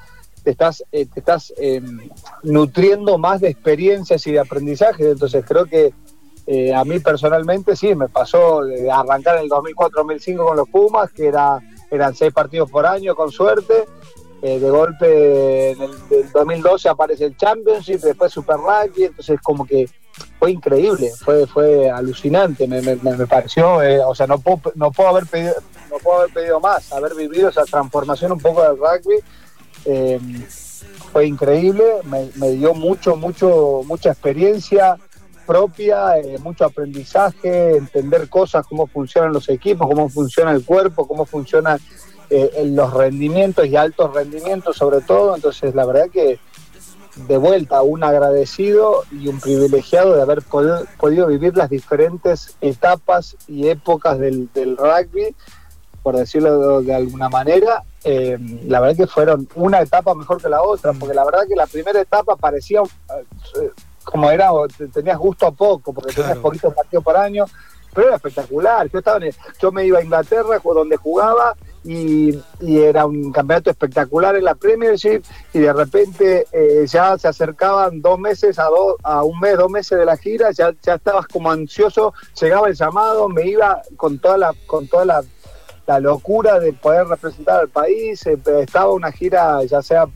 te 0.44 0.52
estás, 0.52 0.84
eh, 0.92 1.06
te 1.06 1.20
estás 1.20 1.54
em, 1.58 2.10
nutriendo 2.44 3.18
más 3.18 3.42
de 3.42 3.50
experiencias 3.50 4.26
y 4.28 4.34
de 4.34 4.40
aprendizaje. 4.40 5.12
Entonces 5.12 5.44
creo 5.48 5.66
que 5.66 5.94
eh, 6.48 6.74
a 6.74 6.84
mí 6.84 7.00
personalmente 7.00 7.76
sí, 7.76 7.96
me 7.96 8.10
pasó 8.10 8.64
de 8.64 8.90
arrancar 8.92 9.38
en 9.38 9.44
el 9.44 9.50
2004-2005 9.50 10.46
con 10.46 10.58
los 10.58 10.70
Pumas, 10.70 11.12
que 11.12 11.28
era, 11.28 11.60
eran 11.90 12.14
seis 12.16 12.34
partidos 12.34 12.70
por 12.70 12.86
año 12.86 13.16
con 13.16 13.32
suerte. 13.32 13.86
Eh, 14.42 14.60
de 14.60 14.70
golpe 14.70 15.72
en 15.72 15.82
el, 15.82 16.32
2012 16.32 16.90
aparece 16.90 17.26
el 17.26 17.38
Championship, 17.38 18.02
después 18.02 18.32
Super 18.32 18.58
Rugby, 18.58 19.06
entonces 19.06 19.40
como 19.42 19.66
que 19.66 19.90
fue 20.38 20.52
increíble, 20.52 21.10
fue 21.24 21.48
fue 21.48 21.90
alucinante, 21.90 22.68
me, 22.68 22.82
me, 22.82 23.28
pareció, 23.28 23.80
o 24.06 24.14
sea, 24.14 24.28
no 24.28 24.38
puedo, 24.40 24.72
no 24.76 24.92
puedo 24.92 25.10
haber 25.10 25.26
pedido 25.26 25.56
no 25.90 25.98
puedo 25.98 26.20
haber 26.20 26.34
pedido 26.34 26.60
más, 26.60 26.92
haber 26.92 27.16
vivido 27.16 27.50
esa 27.50 27.64
transformación 27.64 28.34
un 28.34 28.40
poco 28.40 28.62
del 28.62 28.78
rugby 28.78 29.24
eh, 29.86 30.20
fue 31.12 31.28
increíble, 31.28 31.84
me, 32.04 32.50
dio 32.52 32.74
mucho, 32.74 33.16
mucho, 33.16 33.82
mucha 33.86 34.12
experiencia 34.12 34.98
propia, 35.46 36.18
eh, 36.18 36.38
mucho 36.40 36.66
aprendizaje, 36.66 37.78
entender 37.78 38.28
cosas, 38.28 38.66
cómo 38.68 38.88
funcionan 38.88 39.32
los 39.32 39.48
equipos, 39.48 39.88
cómo 39.88 40.10
funciona 40.10 40.52
el 40.52 40.66
cuerpo, 40.66 41.08
cómo 41.08 41.26
funcionan 41.26 41.80
eh, 42.30 42.64
los 42.66 42.94
rendimientos 42.94 43.68
y 43.68 43.76
altos 43.76 44.14
rendimientos 44.14 44.78
sobre 44.78 45.02
todo. 45.02 45.36
Entonces, 45.36 45.76
la 45.76 45.86
verdad 45.86 46.10
que 46.12 46.40
de 47.16 47.38
vuelta, 47.38 47.82
un 47.82 48.04
agradecido 48.04 49.04
y 49.12 49.28
un 49.30 49.40
privilegiado 49.40 50.16
de 50.16 50.22
haber 50.22 50.42
podido, 50.42 51.28
vivir 51.28 51.56
las 51.56 51.70
diferentes 51.70 52.58
etapas 52.60 53.38
y 53.48 53.70
épocas 53.70 54.20
del, 54.20 54.52
del 54.54 54.76
rugby, 54.76 55.34
por 56.04 56.18
decirlo 56.18 56.82
de 56.82 56.94
alguna 56.94 57.30
manera, 57.30 57.84
eh, 58.04 58.38
la 58.68 58.80
verdad 58.80 58.98
que 58.98 59.08
fueron 59.08 59.48
una 59.56 59.82
etapa 59.82 60.14
mejor 60.14 60.42
que 60.42 60.50
la 60.50 60.62
otra, 60.62 60.94
porque 60.94 61.16
la 61.16 61.26
verdad 61.26 61.48
que 61.48 61.56
la 61.56 61.66
primera 61.66 62.00
etapa 62.00 62.36
parecía 62.36 62.82
eh, 62.82 63.72
como 64.04 64.30
era, 64.30 64.52
tenías 64.94 65.18
gusto 65.18 65.48
a 65.48 65.52
poco, 65.52 65.92
porque 65.92 66.14
tenías 66.14 66.38
poquitos 66.38 66.74
partidos 66.74 67.04
por 67.04 67.18
año, 67.18 67.46
pero 67.94 68.08
era 68.08 68.18
espectacular. 68.18 68.88
Yo, 68.92 69.00
estaba 69.00 69.20
yo 69.60 69.72
me 69.72 69.86
iba 69.86 69.98
a 69.98 70.04
Inglaterra, 70.04 70.62
donde 70.64 70.98
jugaba, 70.98 71.56
y, 71.86 72.42
era 72.62 73.06
un 73.06 73.32
campeonato 73.32 73.70
espectacular 73.70 74.36
en 74.36 74.44
la 74.44 74.56
Premiership, 74.56 75.22
y 75.54 75.60
de 75.60 75.72
repente 75.72 76.48
eh, 76.52 76.86
ya 76.88 77.18
se 77.18 77.28
acercaban 77.28 78.02
dos 78.02 78.20
meses, 78.20 78.58
a, 78.60 78.70
a 79.04 79.24
un 79.24 79.40
mes, 79.40 79.58
dos 79.58 79.70
meses 79.70 79.98
de 79.98 80.06
la 80.06 80.18
gira, 80.18 80.52
ya, 80.52 80.74
ya 80.82 80.96
estabas 80.96 81.28
como 81.28 81.52
ansioso, 81.52 82.14
llegaba 82.40 82.68
el 82.68 82.76
llamado, 82.76 83.30
me 83.30 83.48
iba 83.48 83.82
con 83.96 84.20
toda 84.20 84.38
la, 84.38 84.54
con 84.66 84.88
toda 84.88 85.06
la 85.06 85.24
la 85.88 86.00
locura 86.00 86.60
de 86.60 86.74
poder 86.74 87.06
representar 87.08 87.62
al 87.62 87.70
país. 87.70 88.26
Eh, 88.26 88.40
estaba 88.62 88.92
una 88.92 89.12
gira, 89.12 89.64
ya 89.66 89.82
sea 89.82 90.08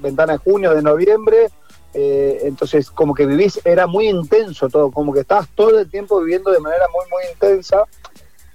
ventana 0.00 0.34
de 0.34 0.38
junio, 0.38 0.74
de 0.74 0.82
noviembre, 0.82 1.48
eh, 1.94 2.40
entonces 2.42 2.90
como 2.90 3.14
que 3.14 3.26
vivís, 3.26 3.60
era 3.64 3.86
muy 3.86 4.08
intenso 4.08 4.68
todo, 4.68 4.90
como 4.90 5.12
que 5.12 5.20
estabas 5.20 5.48
todo 5.54 5.78
el 5.78 5.90
tiempo 5.90 6.20
viviendo 6.20 6.50
de 6.50 6.60
manera 6.60 6.84
muy, 6.92 7.10
muy 7.10 7.32
intensa, 7.32 7.84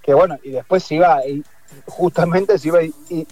que 0.01 0.13
bueno, 0.13 0.37
y 0.43 0.51
después 0.51 0.89
iba, 0.91 1.21
justamente 1.85 2.57
se 2.57 2.69
iba 2.69 2.79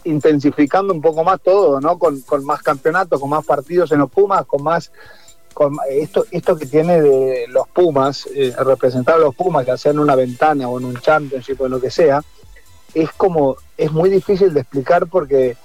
intensificando 0.04 0.94
un 0.94 1.02
poco 1.02 1.24
más 1.24 1.40
todo, 1.42 1.80
¿no? 1.80 1.98
Con, 1.98 2.22
con 2.22 2.44
más 2.46 2.62
campeonatos, 2.62 3.20
con 3.20 3.30
más 3.30 3.46
partidos 3.46 3.92
en 3.92 4.00
los 4.00 4.10
Pumas, 4.10 4.46
con 4.46 4.64
más 4.64 4.92
con 5.54 5.78
esto, 5.90 6.26
esto 6.32 6.56
que 6.56 6.66
tiene 6.66 7.02
de 7.02 7.46
los 7.50 7.68
Pumas, 7.68 8.28
eh, 8.34 8.54
representar 8.60 9.16
a 9.16 9.20
los 9.20 9.36
Pumas, 9.36 9.66
ya 9.66 9.78
sea 9.78 9.92
en 9.92 10.00
una 10.00 10.16
ventana 10.16 10.68
o 10.68 10.80
en 10.80 10.86
un 10.86 10.98
championship 10.98 11.60
o 11.62 11.66
en 11.66 11.72
lo 11.72 11.82
que 11.82 11.92
sea, 11.92 12.22
es 12.94 13.12
como, 13.12 13.58
es 13.78 13.92
muy 13.92 14.10
difícil 14.10 14.54
de 14.54 14.62
explicar 14.62 15.08
porque, 15.08 15.58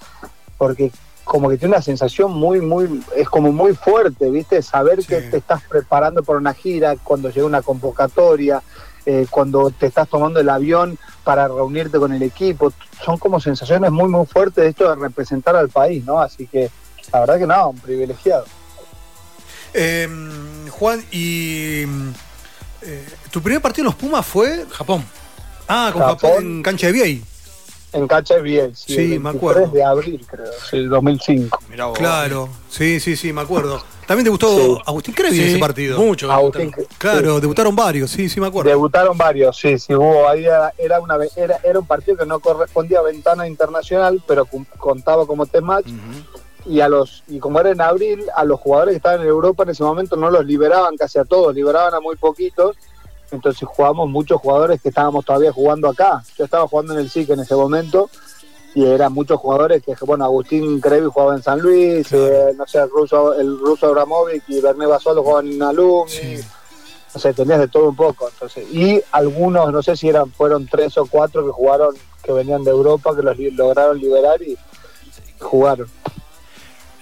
porque 0.57 0.91
como 1.23 1.49
que 1.49 1.57
tiene 1.57 1.75
una 1.75 1.81
sensación 1.81 2.31
muy, 2.31 2.61
muy, 2.61 3.03
es 3.15 3.29
como 3.29 3.51
muy 3.51 3.75
fuerte, 3.75 4.29
¿viste? 4.31 4.61
Saber 4.61 5.05
que 5.05 5.21
te 5.21 5.37
estás 5.37 5.61
preparando 5.63 6.23
para 6.23 6.39
una 6.39 6.53
gira, 6.53 6.95
cuando 7.03 7.29
llega 7.29 7.45
una 7.45 7.61
convocatoria, 7.61 8.61
eh, 9.09 9.25
cuando 9.29 9.71
te 9.71 9.85
estás 9.85 10.09
tomando 10.09 10.41
el 10.41 10.49
avión 10.49 10.99
para 11.23 11.47
reunirte 11.47 11.97
con 11.97 12.11
el 12.11 12.21
equipo, 12.21 12.73
son 13.05 13.17
como 13.17 13.39
sensaciones 13.39 13.89
muy, 13.89 14.09
muy 14.09 14.25
fuertes 14.25 14.65
de 14.65 14.69
esto 14.71 14.89
de 14.89 14.95
representar 14.97 15.55
al 15.55 15.69
país, 15.69 16.03
¿no? 16.03 16.19
Así 16.19 16.45
que 16.45 16.69
la 17.13 17.21
verdad 17.21 17.39
que 17.39 17.47
no, 17.47 17.69
un 17.69 17.79
privilegiado. 17.79 18.43
Em, 19.73 20.67
Juan, 20.67 21.01
y 21.09 21.83
eh, 22.81 23.07
tu 23.31 23.41
primer 23.41 23.61
partido 23.61 23.83
en 23.83 23.85
los 23.85 23.95
Pumas 23.95 24.25
fue 24.25 24.65
Japón. 24.71 25.05
Ah, 25.69 25.89
con 25.93 26.01
Japón, 26.01 26.45
en 26.45 26.63
cancha 26.63 26.87
de 26.87 26.91
Viey. 26.91 27.23
En 27.97 28.07
cancha 28.07 28.35
de 28.35 28.41
Viey, 28.41 28.71
sí. 28.75 28.95
Sí, 28.95 29.19
me 29.19 29.29
acuerdo. 29.29 29.67
de 29.67 29.83
abril, 29.83 30.23
creo, 30.29 30.45
sí, 30.69 30.83
2005. 30.83 31.59
claro, 31.95 32.49
sí, 32.69 32.99
sí, 32.99 33.15
sí, 33.15 33.33
me 33.33 33.41
acuerdo. 33.41 33.81
También 34.05 34.23
debutó 34.23 34.81
Agustín 34.85 35.13
Crevi 35.13 35.39
en 35.39 35.47
ese 35.47 35.57
partido. 35.57 35.97
Mucho. 35.97 36.31
Agustín, 36.31 36.71
claro, 36.97 37.39
debutaron 37.39 37.75
varios, 37.75 38.11
sí, 38.11 38.29
sí, 38.29 38.39
me 38.39 38.47
acuerdo. 38.47 38.69
Debutaron 38.69 39.17
varios, 39.17 39.57
sí, 39.57 39.77
sí, 39.79 39.93
hubo. 39.95 40.29
Ahí 40.29 40.45
era, 40.45 40.99
una, 41.01 41.17
era, 41.35 41.59
era 41.63 41.79
un 41.79 41.87
partido 41.87 42.17
que 42.17 42.25
no 42.25 42.39
correspondía 42.39 42.99
a 42.99 43.03
ventana 43.03 43.47
internacional, 43.47 44.21
pero 44.27 44.47
contaba 44.77 45.25
como 45.25 45.45
test 45.45 45.63
match 45.63 45.87
y 46.65 46.81
a 46.81 46.89
los 46.89 47.23
y 47.27 47.39
como 47.39 47.59
era 47.59 47.71
en 47.71 47.81
abril 47.81 48.25
a 48.35 48.43
los 48.43 48.59
jugadores 48.59 48.93
que 48.93 48.97
estaban 48.97 49.21
en 49.21 49.27
Europa 49.27 49.63
en 49.63 49.69
ese 49.69 49.83
momento 49.83 50.15
no 50.17 50.29
los 50.29 50.45
liberaban 50.45 50.97
casi 50.97 51.17
a 51.17 51.23
todos 51.23 51.55
liberaban 51.55 51.93
a 51.93 52.01
muy 52.01 52.17
poquitos 52.17 52.75
entonces 53.31 53.67
jugamos 53.67 54.09
muchos 54.09 54.39
jugadores 54.39 54.81
que 54.81 54.89
estábamos 54.89 55.25
todavía 55.25 55.51
jugando 55.51 55.89
acá. 55.89 56.23
Yo 56.37 56.45
estaba 56.45 56.67
jugando 56.67 56.93
en 56.93 56.99
el 56.99 57.09
SIC 57.09 57.29
en 57.29 57.39
ese 57.41 57.55
momento 57.55 58.09
y 58.73 58.85
eran 58.85 59.13
muchos 59.13 59.39
jugadores 59.39 59.81
que 59.81 59.95
bueno 60.05 60.25
Agustín 60.25 60.79
Crevi 60.79 61.07
jugaba 61.07 61.35
en 61.35 61.41
San 61.41 61.59
Luis 61.59 62.11
eh, 62.11 62.53
no 62.55 62.67
sé 62.67 62.79
el 62.79 62.89
ruso 62.89 63.33
el 63.33 63.57
ruso 63.57 63.87
Abramovic 63.87 64.43
y 64.47 64.61
Berné 64.61 64.85
Basolo 64.85 65.23
jugaban 65.23 65.51
en 65.51 65.63
Alumni. 65.63 66.11
Sí. 66.11 66.39
no 67.13 67.19
sé 67.19 67.33
tenías 67.33 67.59
de 67.59 67.67
todo 67.67 67.89
un 67.89 67.95
poco 67.95 68.29
entonces. 68.29 68.67
Y 68.71 69.01
algunos 69.11 69.71
no 69.71 69.81
sé 69.81 69.95
si 69.97 70.09
eran 70.09 70.31
fueron 70.31 70.67
tres 70.67 70.97
o 70.97 71.05
cuatro 71.05 71.45
que 71.45 71.51
jugaron 71.51 71.95
que 72.23 72.31
venían 72.31 72.63
de 72.63 72.71
Europa 72.71 73.15
que 73.15 73.23
los 73.23 73.37
lograron 73.37 73.99
liberar 73.99 74.41
y 74.41 74.57
jugaron. 75.39 75.87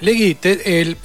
Legui, 0.01 0.37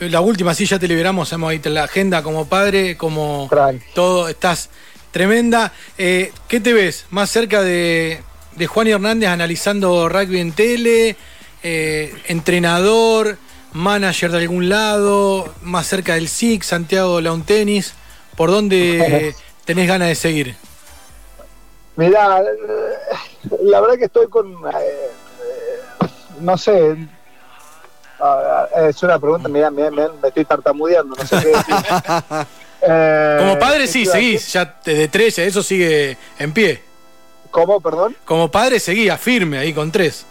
la 0.01 0.21
última 0.21 0.53
sí 0.53 0.67
ya 0.67 0.79
te 0.79 0.89
liberamos, 0.89 1.33
hemos 1.33 1.51
ahí 1.51 1.61
la 1.65 1.85
agenda 1.85 2.23
como 2.23 2.47
padre, 2.47 2.97
como 2.97 3.49
todo, 3.95 4.29
estás 4.29 4.69
tremenda. 5.11 5.73
Eh, 5.99 6.33
¿Qué 6.49 6.61
te 6.61 6.73
ves? 6.73 7.07
¿Más 7.11 7.31
cerca 7.31 7.63
de, 7.63 8.23
de 8.57 8.67
Juan 8.67 8.87
y 8.87 8.91
Hernández 8.91 9.29
analizando 9.29 10.09
rugby 10.09 10.41
en 10.41 10.53
tele? 10.53 11.17
Eh, 11.63 12.15
¿Entrenador? 12.27 13.37
¿Manager 13.73 14.33
de 14.33 14.39
algún 14.39 14.69
lado? 14.69 15.53
¿Más 15.63 15.87
cerca 15.87 16.15
del 16.15 16.29
SIC, 16.29 16.63
Santiago 16.63 17.21
Lawn 17.21 17.45
Tennis? 17.45 17.95
¿Por 18.37 18.51
dónde 18.51 19.35
tenés 19.65 19.87
ganas 19.87 20.09
de 20.09 20.15
seguir? 20.15 20.57
Mirá, 21.97 22.43
la 23.63 23.81
verdad 23.81 23.97
que 23.99 24.07
estoy 24.07 24.29
con, 24.29 24.53
eh, 24.53 25.11
no 26.41 26.57
sé, 26.57 26.97
es 28.77 29.03
una 29.03 29.19
pregunta, 29.19 29.49
mira, 29.49 29.71
me, 29.71 29.89
estoy 30.25 30.45
tartamudeando, 30.45 31.15
no 31.17 31.27
sé 31.27 31.37
qué 31.41 31.49
decir. 31.49 31.75
Eh, 32.83 33.37
Como 33.39 33.59
padre 33.59 33.87
sí, 33.87 34.07
seguís, 34.07 34.53
ya 34.53 34.81
de 34.85 35.09
13, 35.09 35.47
eso 35.47 35.63
sigue 35.63 36.17
en 36.39 36.53
pie. 36.53 36.83
¿Cómo, 37.51 37.81
perdón? 37.81 38.17
Como 38.25 38.51
padre 38.51 38.79
seguía 38.79 39.19
firme 39.19 39.59
ahí 39.59 39.73
con 39.73 39.91
tres. 39.91 40.25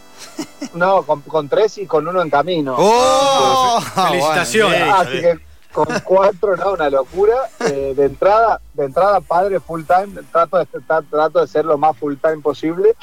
No, 0.74 1.04
con, 1.04 1.50
tres 1.50 1.78
y 1.78 1.86
con 1.86 2.08
uno 2.08 2.22
en 2.22 2.30
camino. 2.30 2.76
¡Oh! 2.78 3.82
Felicitaciones. 3.82 4.82
Así 4.94 5.22
que 5.22 5.40
con 5.72 5.88
cuatro, 6.04 6.56
no, 6.58 6.74
una 6.74 6.90
locura. 6.90 7.36
Eh, 7.66 7.94
de 7.96 8.06
entrada, 8.06 8.62
de 8.74 8.86
entrada 8.86 9.20
padre 9.22 9.60
full 9.60 9.84
time, 9.84 10.22
trato 10.32 10.58
de, 10.58 10.66
trato 11.10 11.42
de 11.42 11.48
ser 11.48 11.66
lo 11.66 11.78
más 11.78 11.98
full 11.98 12.16
time 12.22 12.40
posible. 12.40 12.96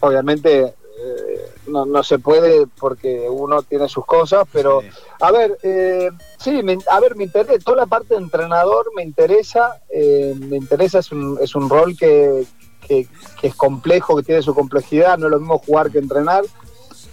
Obviamente 0.00 0.74
eh, 0.98 1.50
no, 1.66 1.84
no 1.84 2.02
se 2.02 2.18
puede 2.18 2.66
porque 2.66 3.26
uno 3.28 3.62
tiene 3.62 3.88
sus 3.88 4.06
cosas, 4.06 4.46
pero 4.50 4.82
a 5.20 5.30
ver, 5.30 5.58
eh, 5.62 6.10
sí, 6.38 6.60
a 6.90 7.00
ver, 7.00 7.16
me 7.16 7.24
interesa, 7.24 7.58
toda 7.64 7.78
la 7.78 7.86
parte 7.86 8.14
de 8.14 8.20
entrenador 8.20 8.86
me 8.94 9.02
interesa, 9.02 9.80
eh, 9.90 10.34
me 10.38 10.56
interesa, 10.56 11.00
es 11.00 11.12
un, 11.12 11.38
es 11.40 11.54
un 11.54 11.68
rol 11.68 11.96
que, 11.96 12.46
que, 12.86 13.06
es 13.42 13.54
complejo, 13.54 14.16
que 14.16 14.22
tiene 14.22 14.42
su 14.42 14.54
complejidad, 14.54 15.18
no 15.18 15.26
es 15.26 15.32
lo 15.32 15.38
mismo 15.38 15.58
jugar 15.58 15.90
que 15.90 15.98
entrenar, 15.98 16.44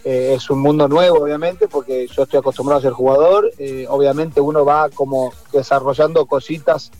eh, 0.05 0.33
es 0.35 0.49
un 0.49 0.59
mundo 0.59 0.87
nuevo, 0.87 1.23
obviamente, 1.23 1.67
porque 1.67 2.07
yo 2.07 2.23
estoy 2.23 2.39
acostumbrado 2.39 2.79
a 2.79 2.83
ser 2.83 2.93
jugador, 2.93 3.51
obviamente 3.89 4.39
uno 4.39 4.63
va 4.63 4.89
como 4.89 5.33
desarrollando 5.51 6.25
cositas 6.25 6.91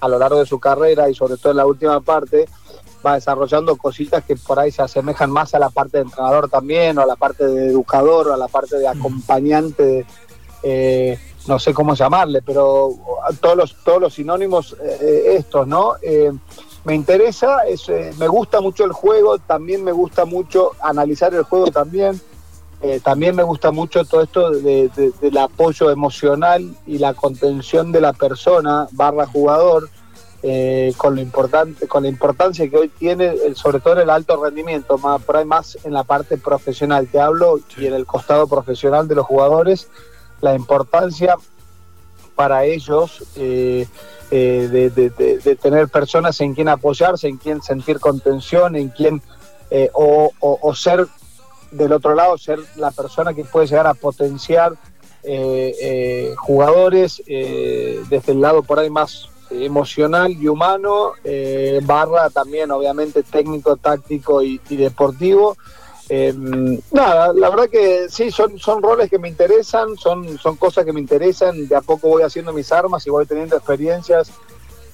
a 0.00 0.08
lo 0.08 0.18
largo 0.18 0.38
de 0.38 0.46
su 0.46 0.60
carrera 0.60 1.08
y 1.10 1.14
sobre 1.14 1.36
todo 1.36 1.50
en 1.50 1.56
la 1.58 1.66
última 1.66 2.00
parte, 2.00 2.46
va 3.06 3.14
desarrollando 3.14 3.76
cositas 3.76 4.24
que 4.24 4.36
por 4.36 4.58
ahí 4.58 4.72
se 4.72 4.82
asemejan 4.82 5.30
más 5.30 5.54
a 5.54 5.58
la 5.58 5.70
parte 5.70 5.98
de 5.98 6.04
entrenador 6.04 6.50
también, 6.50 6.98
o 6.98 7.02
a 7.02 7.06
la 7.06 7.16
parte 7.16 7.46
de 7.46 7.68
educador, 7.68 8.28
o 8.28 8.34
a 8.34 8.36
la 8.36 8.48
parte 8.48 8.78
de 8.78 8.88
acompañante, 8.88 10.04
eh, 10.62 11.18
no 11.46 11.60
sé 11.60 11.72
cómo 11.72 11.94
llamarle, 11.94 12.42
pero 12.42 12.90
todos 13.40 13.56
los, 13.56 13.76
todos 13.84 14.00
los 14.00 14.14
sinónimos 14.14 14.76
eh, 14.82 15.36
estos, 15.38 15.66
¿no? 15.68 15.94
Eh, 16.02 16.32
me 16.84 16.94
interesa, 16.94 17.60
es, 17.68 17.88
me 18.18 18.26
gusta 18.26 18.60
mucho 18.60 18.84
el 18.84 18.92
juego, 18.92 19.38
también 19.38 19.84
me 19.84 19.92
gusta 19.92 20.24
mucho 20.24 20.72
analizar 20.80 21.32
el 21.34 21.42
juego 21.42 21.66
también. 21.70 22.20
también 23.02 23.34
me 23.34 23.42
gusta 23.42 23.72
mucho 23.72 24.04
todo 24.04 24.22
esto 24.22 24.50
del 24.50 25.38
apoyo 25.38 25.90
emocional 25.90 26.76
y 26.86 26.98
la 26.98 27.14
contención 27.14 27.90
de 27.90 28.00
la 28.00 28.12
persona 28.12 28.86
barra 28.92 29.26
jugador 29.26 29.88
eh, 30.48 30.94
con 30.96 31.16
lo 31.16 31.20
importante, 31.20 31.88
con 31.88 32.04
la 32.04 32.08
importancia 32.08 32.70
que 32.70 32.76
hoy 32.76 32.88
tiene, 32.88 33.34
sobre 33.56 33.80
todo 33.80 33.94
en 33.94 34.02
el 34.02 34.10
alto 34.10 34.40
rendimiento, 34.40 34.96
más, 34.96 35.20
por 35.20 35.36
ahí 35.36 35.44
más 35.44 35.76
en 35.82 35.92
la 35.92 36.04
parte 36.04 36.38
profesional. 36.38 37.08
Te 37.08 37.18
hablo 37.18 37.58
y 37.76 37.86
en 37.86 37.94
el 37.94 38.06
costado 38.06 38.46
profesional 38.46 39.08
de 39.08 39.16
los 39.16 39.26
jugadores, 39.26 39.88
la 40.40 40.54
importancia 40.54 41.34
para 42.36 42.64
ellos 42.64 43.24
eh, 43.34 43.88
eh, 44.30 44.90
de, 44.94 45.56
tener 45.56 45.88
personas 45.88 46.40
en 46.40 46.54
quien 46.54 46.68
apoyarse, 46.68 47.26
en 47.26 47.38
quien 47.38 47.60
sentir 47.60 47.98
contención, 47.98 48.76
en 48.76 48.90
quien 48.90 49.22
o, 49.94 50.30
o, 50.38 50.74
ser 50.76 51.08
del 51.72 51.90
otro 51.90 52.14
lado, 52.14 52.38
ser 52.38 52.60
la 52.76 52.92
persona 52.92 53.34
que 53.34 53.44
puede 53.44 53.66
llegar 53.66 53.88
a 53.88 53.94
potenciar 53.94 54.74
jugadores 56.36 57.20
desde 57.26 58.30
el 58.32 58.40
lado 58.40 58.62
por 58.62 58.78
ahí 58.78 58.90
más 58.90 59.28
emocional 59.50 60.32
y 60.32 60.48
humano, 60.48 61.12
eh, 61.24 61.80
barra 61.84 62.30
también 62.30 62.70
obviamente 62.70 63.22
técnico, 63.22 63.76
táctico 63.76 64.42
y, 64.42 64.58
deportivo. 64.70 65.56
Eh, 66.08 66.32
nada, 66.92 67.32
la 67.32 67.50
verdad 67.50 67.68
que 67.68 68.06
sí, 68.08 68.30
son, 68.30 68.58
son 68.58 68.82
roles 68.82 69.10
que 69.10 69.18
me 69.18 69.28
interesan, 69.28 69.96
son, 69.96 70.38
son 70.38 70.56
cosas 70.56 70.84
que 70.84 70.92
me 70.92 71.00
interesan, 71.00 71.66
de 71.66 71.76
a 71.76 71.80
poco 71.80 72.08
voy 72.08 72.22
haciendo 72.22 72.52
mis 72.52 72.70
armas 72.70 73.06
y 73.06 73.10
voy 73.10 73.26
teniendo 73.26 73.56
experiencias 73.56 74.30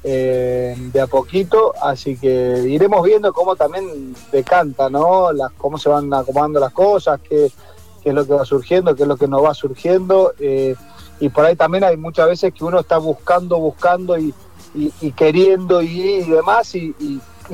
eh, 0.04 0.74
de 0.78 1.00
a 1.00 1.06
poquito, 1.06 1.74
así 1.82 2.16
que 2.16 2.64
iremos 2.66 3.04
viendo 3.04 3.32
cómo 3.32 3.56
también 3.56 4.14
decanta, 4.32 4.88
¿no? 4.88 5.32
Las, 5.32 5.52
cómo 5.52 5.76
se 5.78 5.90
van 5.90 6.12
acomodando 6.14 6.60
las 6.60 6.72
cosas, 6.72 7.20
qué, 7.20 7.52
qué 8.02 8.08
es 8.08 8.14
lo 8.14 8.26
que 8.26 8.32
va 8.32 8.44
surgiendo, 8.46 8.96
qué 8.96 9.02
es 9.02 9.08
lo 9.08 9.16
que 9.16 9.28
no 9.28 9.42
va 9.42 9.52
surgiendo 9.54 10.32
y 11.22 11.28
por 11.28 11.44
ahí 11.44 11.54
también 11.54 11.84
hay 11.84 11.96
muchas 11.96 12.26
veces 12.26 12.52
que 12.52 12.64
uno 12.64 12.80
está 12.80 12.98
buscando, 12.98 13.56
buscando 13.56 14.18
y, 14.18 14.34
queriendo 15.12 15.80
y, 15.80 16.24
demás, 16.24 16.74
y, 16.74 16.92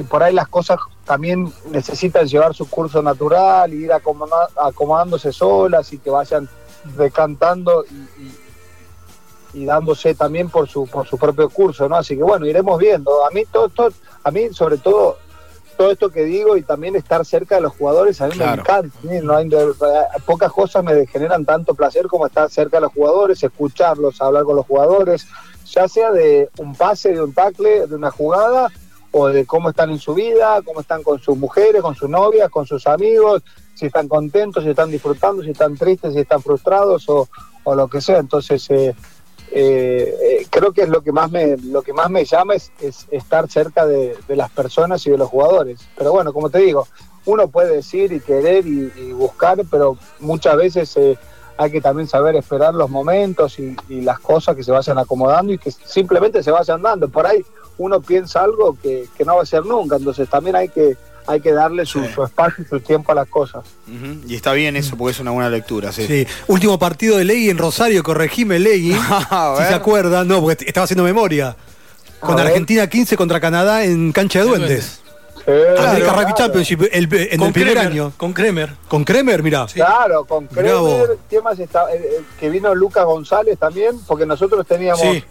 por 0.08 0.22
ahí 0.22 0.32
las 0.32 0.48
cosas 0.48 0.78
también 1.04 1.52
necesitan 1.70 2.26
llevar 2.26 2.54
su 2.54 2.66
curso 2.70 3.02
natural, 3.02 3.74
y 3.74 3.84
ir 3.84 3.92
acomodándose 3.92 5.32
solas 5.32 5.92
y 5.92 5.98
que 5.98 6.08
vayan 6.08 6.48
decantando 6.96 7.84
y, 9.52 9.66
dándose 9.66 10.14
también 10.14 10.48
por 10.48 10.66
su, 10.66 10.86
por 10.86 11.06
su 11.06 11.18
propio 11.18 11.50
curso, 11.50 11.90
¿no? 11.90 11.96
Así 11.96 12.16
que 12.16 12.22
bueno, 12.22 12.46
iremos 12.46 12.78
viendo. 12.78 13.22
A 13.26 13.30
mí 13.32 13.44
todo 13.52 13.66
esto, 13.66 13.88
a 14.24 14.30
mí 14.30 14.48
sobre 14.54 14.78
todo 14.78 15.18
todo 15.78 15.92
esto 15.92 16.10
que 16.10 16.24
digo 16.24 16.56
y 16.56 16.62
también 16.62 16.96
estar 16.96 17.24
cerca 17.24 17.54
de 17.54 17.60
los 17.60 17.72
jugadores, 17.76 18.20
a 18.20 18.26
mí 18.26 18.36
me 18.36 18.44
encanta. 18.44 18.90
No 19.22 19.36
hay, 19.36 19.48
pocas 20.26 20.50
cosas 20.50 20.82
me 20.82 21.06
generan 21.06 21.44
tanto 21.44 21.72
placer 21.72 22.08
como 22.08 22.26
estar 22.26 22.50
cerca 22.50 22.78
de 22.78 22.80
los 22.82 22.92
jugadores, 22.92 23.40
escucharlos, 23.44 24.20
hablar 24.20 24.42
con 24.42 24.56
los 24.56 24.66
jugadores, 24.66 25.28
ya 25.66 25.86
sea 25.86 26.10
de 26.10 26.50
un 26.58 26.74
pase, 26.74 27.12
de 27.12 27.22
un 27.22 27.32
tackle, 27.32 27.86
de 27.86 27.94
una 27.94 28.10
jugada, 28.10 28.72
o 29.12 29.28
de 29.28 29.46
cómo 29.46 29.70
están 29.70 29.90
en 29.90 30.00
su 30.00 30.14
vida, 30.14 30.60
cómo 30.64 30.80
están 30.80 31.04
con 31.04 31.20
sus 31.20 31.38
mujeres, 31.38 31.80
con 31.80 31.94
sus 31.94 32.10
novias, 32.10 32.50
con 32.50 32.66
sus 32.66 32.84
amigos, 32.88 33.44
si 33.74 33.86
están 33.86 34.08
contentos, 34.08 34.64
si 34.64 34.70
están 34.70 34.90
disfrutando, 34.90 35.44
si 35.44 35.50
están 35.50 35.76
tristes, 35.76 36.12
si 36.12 36.18
están 36.18 36.42
frustrados 36.42 37.08
o, 37.08 37.28
lo 37.64 37.86
que 37.86 38.00
sea. 38.00 38.18
Entonces, 38.18 38.68
eh, 38.70 38.96
eh, 39.50 40.14
eh, 40.22 40.46
creo 40.50 40.72
que 40.72 40.82
es 40.82 40.88
lo 40.88 41.02
que 41.02 41.12
más 41.12 41.30
me, 41.30 41.56
lo 41.56 41.82
que 41.82 41.92
más 41.92 42.10
me 42.10 42.24
llama 42.24 42.54
es, 42.54 42.70
es 42.80 43.06
estar 43.10 43.48
cerca 43.50 43.86
de, 43.86 44.16
las 44.28 44.50
personas 44.50 45.06
y 45.06 45.10
de 45.10 45.18
los 45.18 45.28
jugadores. 45.28 45.80
Pero 45.96 46.12
bueno, 46.12 46.32
como 46.32 46.50
te 46.50 46.58
digo, 46.58 46.86
uno 47.24 47.48
puede 47.48 47.76
decir 47.76 48.12
y 48.12 48.20
querer 48.20 48.66
y, 48.66 49.12
buscar, 49.12 49.58
pero 49.70 49.96
muchas 50.20 50.56
veces 50.56 50.96
eh, 50.96 51.18
hay 51.56 51.70
que 51.70 51.80
también 51.80 52.08
saber 52.08 52.36
esperar 52.36 52.74
los 52.74 52.90
momentos 52.90 53.58
y, 53.58 53.76
las 53.88 54.18
cosas 54.18 54.54
que 54.54 54.62
se 54.62 54.72
vayan 54.72 54.98
acomodando 54.98 55.52
y 55.52 55.58
que 55.58 55.70
simplemente 55.70 56.42
se 56.42 56.50
vayan 56.50 56.82
dando. 56.82 57.08
Por 57.08 57.26
ahí 57.26 57.44
uno 57.78 58.00
piensa 58.00 58.42
algo 58.42 58.76
que 58.82 59.08
no 59.24 59.36
va 59.36 59.42
a 59.42 59.46
ser 59.46 59.64
nunca, 59.64 59.96
entonces 59.96 60.28
también 60.28 60.56
hay 60.56 60.68
que 60.68 60.96
hay 61.28 61.40
que 61.40 61.52
darle 61.52 61.84
su, 61.86 62.00
Sí. 62.02 62.10
su 62.14 62.24
espacio 62.24 62.64
y 62.64 62.68
su 62.68 62.80
tiempo 62.80 63.12
a 63.12 63.14
las 63.14 63.28
cosas. 63.28 63.64
Y 64.26 64.34
está 64.34 64.52
bien 64.52 64.76
eso 64.76 64.96
porque 64.96 65.12
es 65.12 65.20
una 65.20 65.30
buena 65.30 65.50
lectura, 65.50 65.92
sí. 65.92 66.06
Sí. 66.06 66.26
Último 66.48 66.78
partido 66.78 67.16
de 67.18 67.24
Legui 67.24 67.50
en 67.50 67.58
Rosario, 67.58 68.02
corregime 68.02 68.58
Legui. 68.58 68.92
Si 69.58 69.64
se 69.64 69.74
acuerdan, 69.74 70.26
no, 70.26 70.40
porque 70.40 70.64
estaba 70.66 70.84
haciendo 70.84 71.04
memoria. 71.04 71.54
Con 72.20 72.34
ver. 72.36 72.46
Argentina 72.48 72.86
15 72.88 73.16
contra 73.16 73.38
Canadá 73.40 73.84
en 73.84 74.10
cancha 74.12 74.40
de 74.40 74.46
duendes. 74.46 75.00
Sí, 75.44 75.52
América 75.78 76.12
claro. 76.12 76.20
Rugby 76.20 76.34
Championship 76.34 76.82
el- 76.92 77.08
en 77.14 77.42
el 77.42 77.52
primer 77.52 77.72
Kremer, 77.74 77.78
año. 77.78 78.12
Con 78.18 78.32
Kremer. 78.34 78.74
Con 78.88 79.04
Kremer, 79.04 79.42
mirá. 79.42 79.66
Sí. 79.68 79.74
Claro, 79.76 80.24
con. 80.26 80.46
Kremer, 80.46 81.16
¿qué 81.30 81.40
más 81.40 81.58
está? 81.58 81.90
Eh, 81.94 81.96
eh, 82.18 82.22
que 82.38 82.50
vino 82.50 82.74
Lucas 82.74 83.04
González 83.06 83.58
también, 83.58 83.92
porque 84.06 84.26
nosotros 84.26 84.66
teníamos, 84.66 85.00
Sí. 85.00 85.24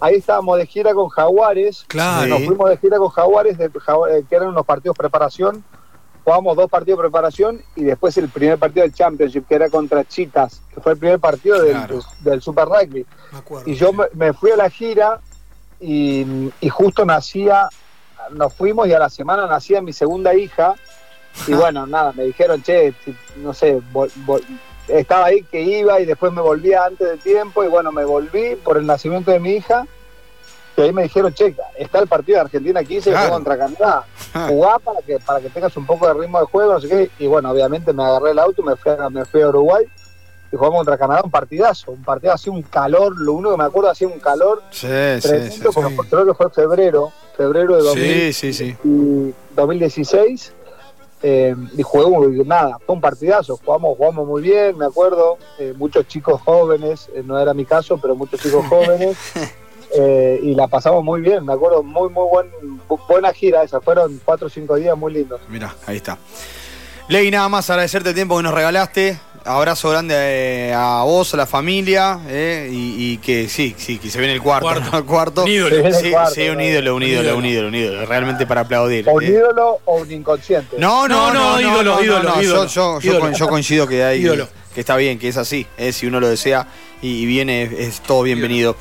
Ahí 0.00 0.16
estábamos 0.16 0.58
de 0.58 0.66
gira 0.66 0.94
con 0.94 1.08
Jaguares, 1.08 1.84
Claro. 1.88 2.26
nos 2.28 2.44
fuimos 2.44 2.68
de 2.70 2.76
gira 2.78 2.98
con 2.98 3.08
Jaguares, 3.08 3.58
de, 3.58 3.66
eh, 3.66 4.24
que 4.28 4.34
eran 4.36 4.48
unos 4.48 4.64
partidos 4.66 4.94
de 4.94 4.98
preparación, 5.02 5.64
jugamos 6.24 6.56
dos 6.56 6.68
partidos 6.70 6.98
de 6.98 7.02
preparación 7.04 7.62
y 7.76 7.84
después 7.84 8.16
el 8.18 8.28
primer 8.28 8.58
partido 8.58 8.82
del 8.82 8.92
Championship, 8.92 9.46
que 9.46 9.54
era 9.54 9.68
contra 9.70 10.04
Chitas, 10.04 10.60
que 10.74 10.80
fue 10.80 10.92
el 10.92 10.98
primer 10.98 11.20
partido 11.20 11.62
del, 11.62 11.72
Claro. 11.72 12.00
del 12.20 12.42
Super 12.42 12.66
Rugby. 12.66 13.06
Me 13.32 13.38
acuerdo. 13.38 13.70
Y 13.70 13.74
yo 13.74 13.92
me, 13.92 14.04
me 14.14 14.32
fui 14.32 14.50
a 14.50 14.56
la 14.56 14.68
gira 14.70 15.20
y, 15.80 16.50
y 16.60 16.68
justo 16.68 17.04
nacía, 17.04 17.68
nos 18.32 18.52
fuimos 18.54 18.88
y 18.88 18.92
a 18.92 18.98
la 18.98 19.08
semana 19.10 19.46
nacía 19.46 19.80
mi 19.80 19.92
segunda 19.92 20.34
hija. 20.34 20.74
Y 21.46 21.52
bueno, 21.52 21.86
nada, 21.86 22.12
me 22.12 22.24
dijeron, 22.24 22.62
che, 22.62 22.94
no 23.36 23.52
sé, 23.52 23.78
vol- 23.92 24.10
vol- 24.26 24.42
estaba 24.88 25.26
ahí 25.26 25.42
que 25.44 25.60
iba 25.62 26.00
y 26.00 26.06
después 26.06 26.32
me 26.32 26.40
volvía 26.40 26.84
antes 26.84 27.08
de 27.08 27.16
tiempo 27.18 27.64
y 27.64 27.68
bueno, 27.68 27.92
me 27.92 28.04
volví 28.04 28.56
por 28.56 28.76
el 28.78 28.86
nacimiento 28.86 29.30
de 29.30 29.40
mi 29.40 29.52
hija. 29.54 29.86
Y 30.76 30.82
ahí 30.82 30.92
me 30.92 31.04
dijeron, 31.04 31.32
che, 31.32 31.54
está 31.78 32.00
el 32.00 32.06
partido 32.06 32.36
de 32.36 32.42
Argentina 32.42 32.84
15 32.84 33.10
Claro. 33.10 33.30
contra 33.32 33.56
Canadá. 33.56 34.04
Jugá 34.48 34.78
para 34.78 35.00
que, 35.00 35.18
para 35.18 35.40
que 35.40 35.48
tengas 35.48 35.74
un 35.78 35.86
poco 35.86 36.06
de 36.06 36.12
ritmo 36.14 36.38
de 36.38 36.44
juego, 36.46 36.74
no 36.74 36.80
sé 36.80 36.88
qué. 36.88 37.10
Y 37.18 37.26
bueno, 37.26 37.50
obviamente 37.50 37.94
me 37.94 38.04
agarré 38.04 38.32
el 38.32 38.38
auto, 38.38 38.62
me 38.62 38.76
fui 38.76 38.92
a, 38.92 39.08
me 39.08 39.24
fui 39.24 39.40
a 39.40 39.48
Uruguay 39.48 39.86
y 40.52 40.56
jugamos 40.56 40.76
contra 40.80 40.98
Canadá 40.98 41.22
un 41.24 41.30
partidazo. 41.30 41.92
Un 41.92 42.04
partido 42.04 42.34
así, 42.34 42.50
un 42.50 42.60
calor, 42.60 43.18
lo 43.18 43.32
único 43.32 43.52
que 43.52 43.56
me 43.56 43.64
acuerdo, 43.64 43.90
hacía 43.90 44.06
un 44.06 44.20
calor 44.20 44.62
Sí, 44.70 44.86
sí, 44.86 45.20
sí, 45.22 45.28
tremendo, 45.28 45.72
sí. 45.72 45.80
porque 45.96 46.10
creo 46.10 46.26
que 46.26 46.34
fue 46.34 46.50
febrero, 46.50 47.10
febrero 47.38 47.76
de 47.76 47.82
2000 47.82 48.04
Sí, 48.04 48.32
sí, 48.34 48.52
sí. 48.52 48.76
y 48.84 49.34
2016 49.56 50.52
eh, 51.22 51.54
y 51.76 51.82
jugué 51.82 52.06
muy- 52.06 52.44
nada, 52.44 52.78
fue 52.84 52.94
un 52.94 53.00
partidazo, 53.00 53.58
jugamos, 53.64 53.96
jugamos 53.96 54.26
muy 54.26 54.42
bien, 54.42 54.76
me 54.76 54.84
acuerdo, 54.86 55.38
eh, 55.58 55.72
muchos 55.76 56.06
chicos 56.06 56.40
jóvenes, 56.42 57.08
eh, 57.14 57.22
no 57.24 57.38
era 57.38 57.54
mi 57.54 57.64
caso, 57.64 57.98
pero 57.98 58.14
muchos 58.14 58.40
chicos 58.40 58.64
jóvenes 58.68 59.16
eh, 59.96 60.40
y 60.42 60.54
la 60.54 60.66
pasamos 60.68 61.02
muy 61.02 61.20
bien, 61.20 61.44
me 61.44 61.52
acuerdo, 61.54 61.82
muy 61.82 62.08
muy 62.10 62.28
buen, 62.28 62.50
bu- 62.88 63.00
buena 63.08 63.32
gira 63.32 63.62
esa, 63.62 63.80
fueron 63.80 64.20
cuatro 64.24 64.48
o 64.48 64.50
cinco 64.50 64.74
días 64.76 64.96
muy 64.96 65.12
lindos. 65.12 65.40
Mirá, 65.48 65.74
ahí 65.86 65.96
está. 65.96 66.18
Ley, 67.08 67.30
nada 67.30 67.48
más 67.48 67.70
agradecerte 67.70 68.08
el 68.10 68.14
tiempo 68.14 68.36
que 68.36 68.42
nos 68.42 68.52
regalaste. 68.54 69.18
Abrazo 69.46 69.90
grande 69.90 70.14
eh, 70.16 70.74
a 70.74 71.02
vos, 71.04 71.32
a 71.34 71.36
la 71.36 71.46
familia, 71.46 72.18
eh, 72.28 72.68
y, 72.70 73.12
y 73.12 73.18
que 73.18 73.48
sí, 73.48 73.74
sí, 73.78 73.98
que 73.98 74.10
se 74.10 74.18
viene 74.18 74.34
el 74.34 74.42
cuarto. 74.42 74.66
Cuarto. 74.66 74.90
¿no? 74.90 74.98
El 74.98 75.04
cuarto. 75.04 75.42
Un 75.44 75.48
ídolo. 75.50 75.92
Sí, 75.94 76.10
cuarto, 76.10 76.34
sí, 76.34 76.48
un 76.48 76.60
ídolo, 76.60 76.96
un 76.96 77.02
ídolo, 77.02 77.36
un 77.36 77.46
ídolo, 77.46 77.68
un 77.68 77.74
ídolo. 77.74 78.06
Realmente 78.06 78.46
para 78.46 78.62
aplaudir. 78.62 79.08
O 79.08 79.12
un 79.12 79.22
eh. 79.24 79.28
ídolo 79.28 79.80
o 79.84 79.96
un 80.02 80.10
inconsciente. 80.12 80.76
No, 80.78 81.06
no, 81.08 81.32
No, 81.32 81.34
no, 81.34 81.52
no, 81.54 81.60
ídolo, 81.60 81.94
no, 81.96 82.02
ídolo, 82.04 82.22
no, 82.34 82.42
ídolo. 82.42 82.66
Yo, 82.66 82.98
yo, 82.98 83.00
yo 83.00 83.10
Ídolo. 83.12 83.20
con- 83.20 83.34
yo 83.34 83.48
coincido 83.48 83.86
que 83.86 84.02
hay, 84.04 84.20
Ídolo. 84.20 84.48
que 84.74 84.80
está 84.80 84.96
bien, 84.96 85.18
que 85.18 85.28
es 85.28 85.36
así, 85.36 85.66
eh, 85.78 85.92
si 85.92 86.06
uno 86.06 86.18
lo 86.20 86.28
desea 86.28 86.66
y, 87.00 87.22
y 87.22 87.26
viene, 87.26 87.62
es 87.78 88.00
todo 88.00 88.22
bienvenido. 88.22 88.76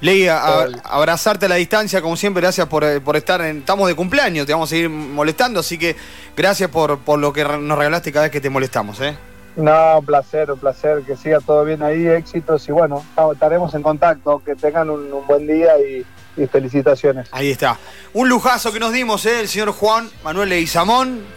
Ley, 0.00 0.28
abrazarte 0.28 1.46
a 1.46 1.48
la 1.48 1.56
distancia, 1.56 2.00
como 2.00 2.16
siempre, 2.16 2.40
gracias 2.40 2.68
por, 2.68 2.84
eh, 2.84 3.00
por 3.00 3.16
estar 3.16 3.40
en, 3.40 3.58
estamos 3.58 3.88
de 3.88 3.96
cumpleaños, 3.96 4.46
te 4.46 4.52
vamos 4.52 4.68
a 4.68 4.70
seguir 4.70 4.88
molestando, 4.88 5.58
así 5.58 5.76
que 5.76 5.96
gracias 6.36 6.70
por, 6.70 6.98
por 7.00 7.18
lo 7.18 7.32
que 7.32 7.42
nos 7.44 7.76
regalaste 7.76 8.12
cada 8.12 8.26
vez 8.26 8.32
que 8.32 8.40
te 8.40 8.48
molestamos, 8.48 9.00
eh. 9.00 9.16
No, 9.58 9.98
un 9.98 10.06
placer, 10.06 10.50
un 10.50 10.58
placer, 10.58 11.02
que 11.04 11.16
siga 11.16 11.40
todo 11.40 11.64
bien 11.64 11.82
ahí, 11.82 12.06
éxitos 12.06 12.66
y 12.68 12.72
bueno, 12.72 13.04
estaremos 13.32 13.74
en 13.74 13.82
contacto, 13.82 14.40
que 14.44 14.54
tengan 14.54 14.88
un, 14.88 15.12
un 15.12 15.26
buen 15.26 15.46
día 15.46 15.72
y, 15.80 16.06
y 16.40 16.46
felicitaciones. 16.46 17.28
Ahí 17.32 17.50
está. 17.50 17.76
Un 18.14 18.28
lujazo 18.28 18.72
que 18.72 18.78
nos 18.78 18.92
dimos, 18.92 19.26
eh, 19.26 19.40
el 19.40 19.48
señor 19.48 19.72
Juan 19.72 20.08
Manuel 20.22 20.48
Leguizamón. 20.48 21.36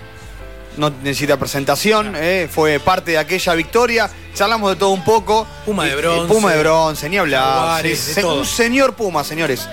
No 0.78 0.90
necesita 1.04 1.36
presentación, 1.36 2.14
eh, 2.16 2.48
fue 2.50 2.80
parte 2.80 3.12
de 3.12 3.18
aquella 3.18 3.54
victoria. 3.56 4.10
Charlamos 4.34 4.70
de 4.70 4.76
todo 4.78 4.92
un 4.92 5.04
poco. 5.04 5.46
Puma 5.66 5.84
de 5.84 5.92
Y- 5.92 5.96
bronce. 5.96 6.34
Puma 6.34 6.54
de 6.54 6.60
bronce, 6.62 7.10
ni 7.10 7.18
hablar. 7.18 7.44
Jaguares, 7.44 8.00
Sí, 8.00 8.08
de 8.08 8.14
se- 8.14 8.22
todo. 8.22 8.40
un 8.40 8.46
señor 8.46 8.94
Puma, 8.94 9.26
señores. 9.26 9.68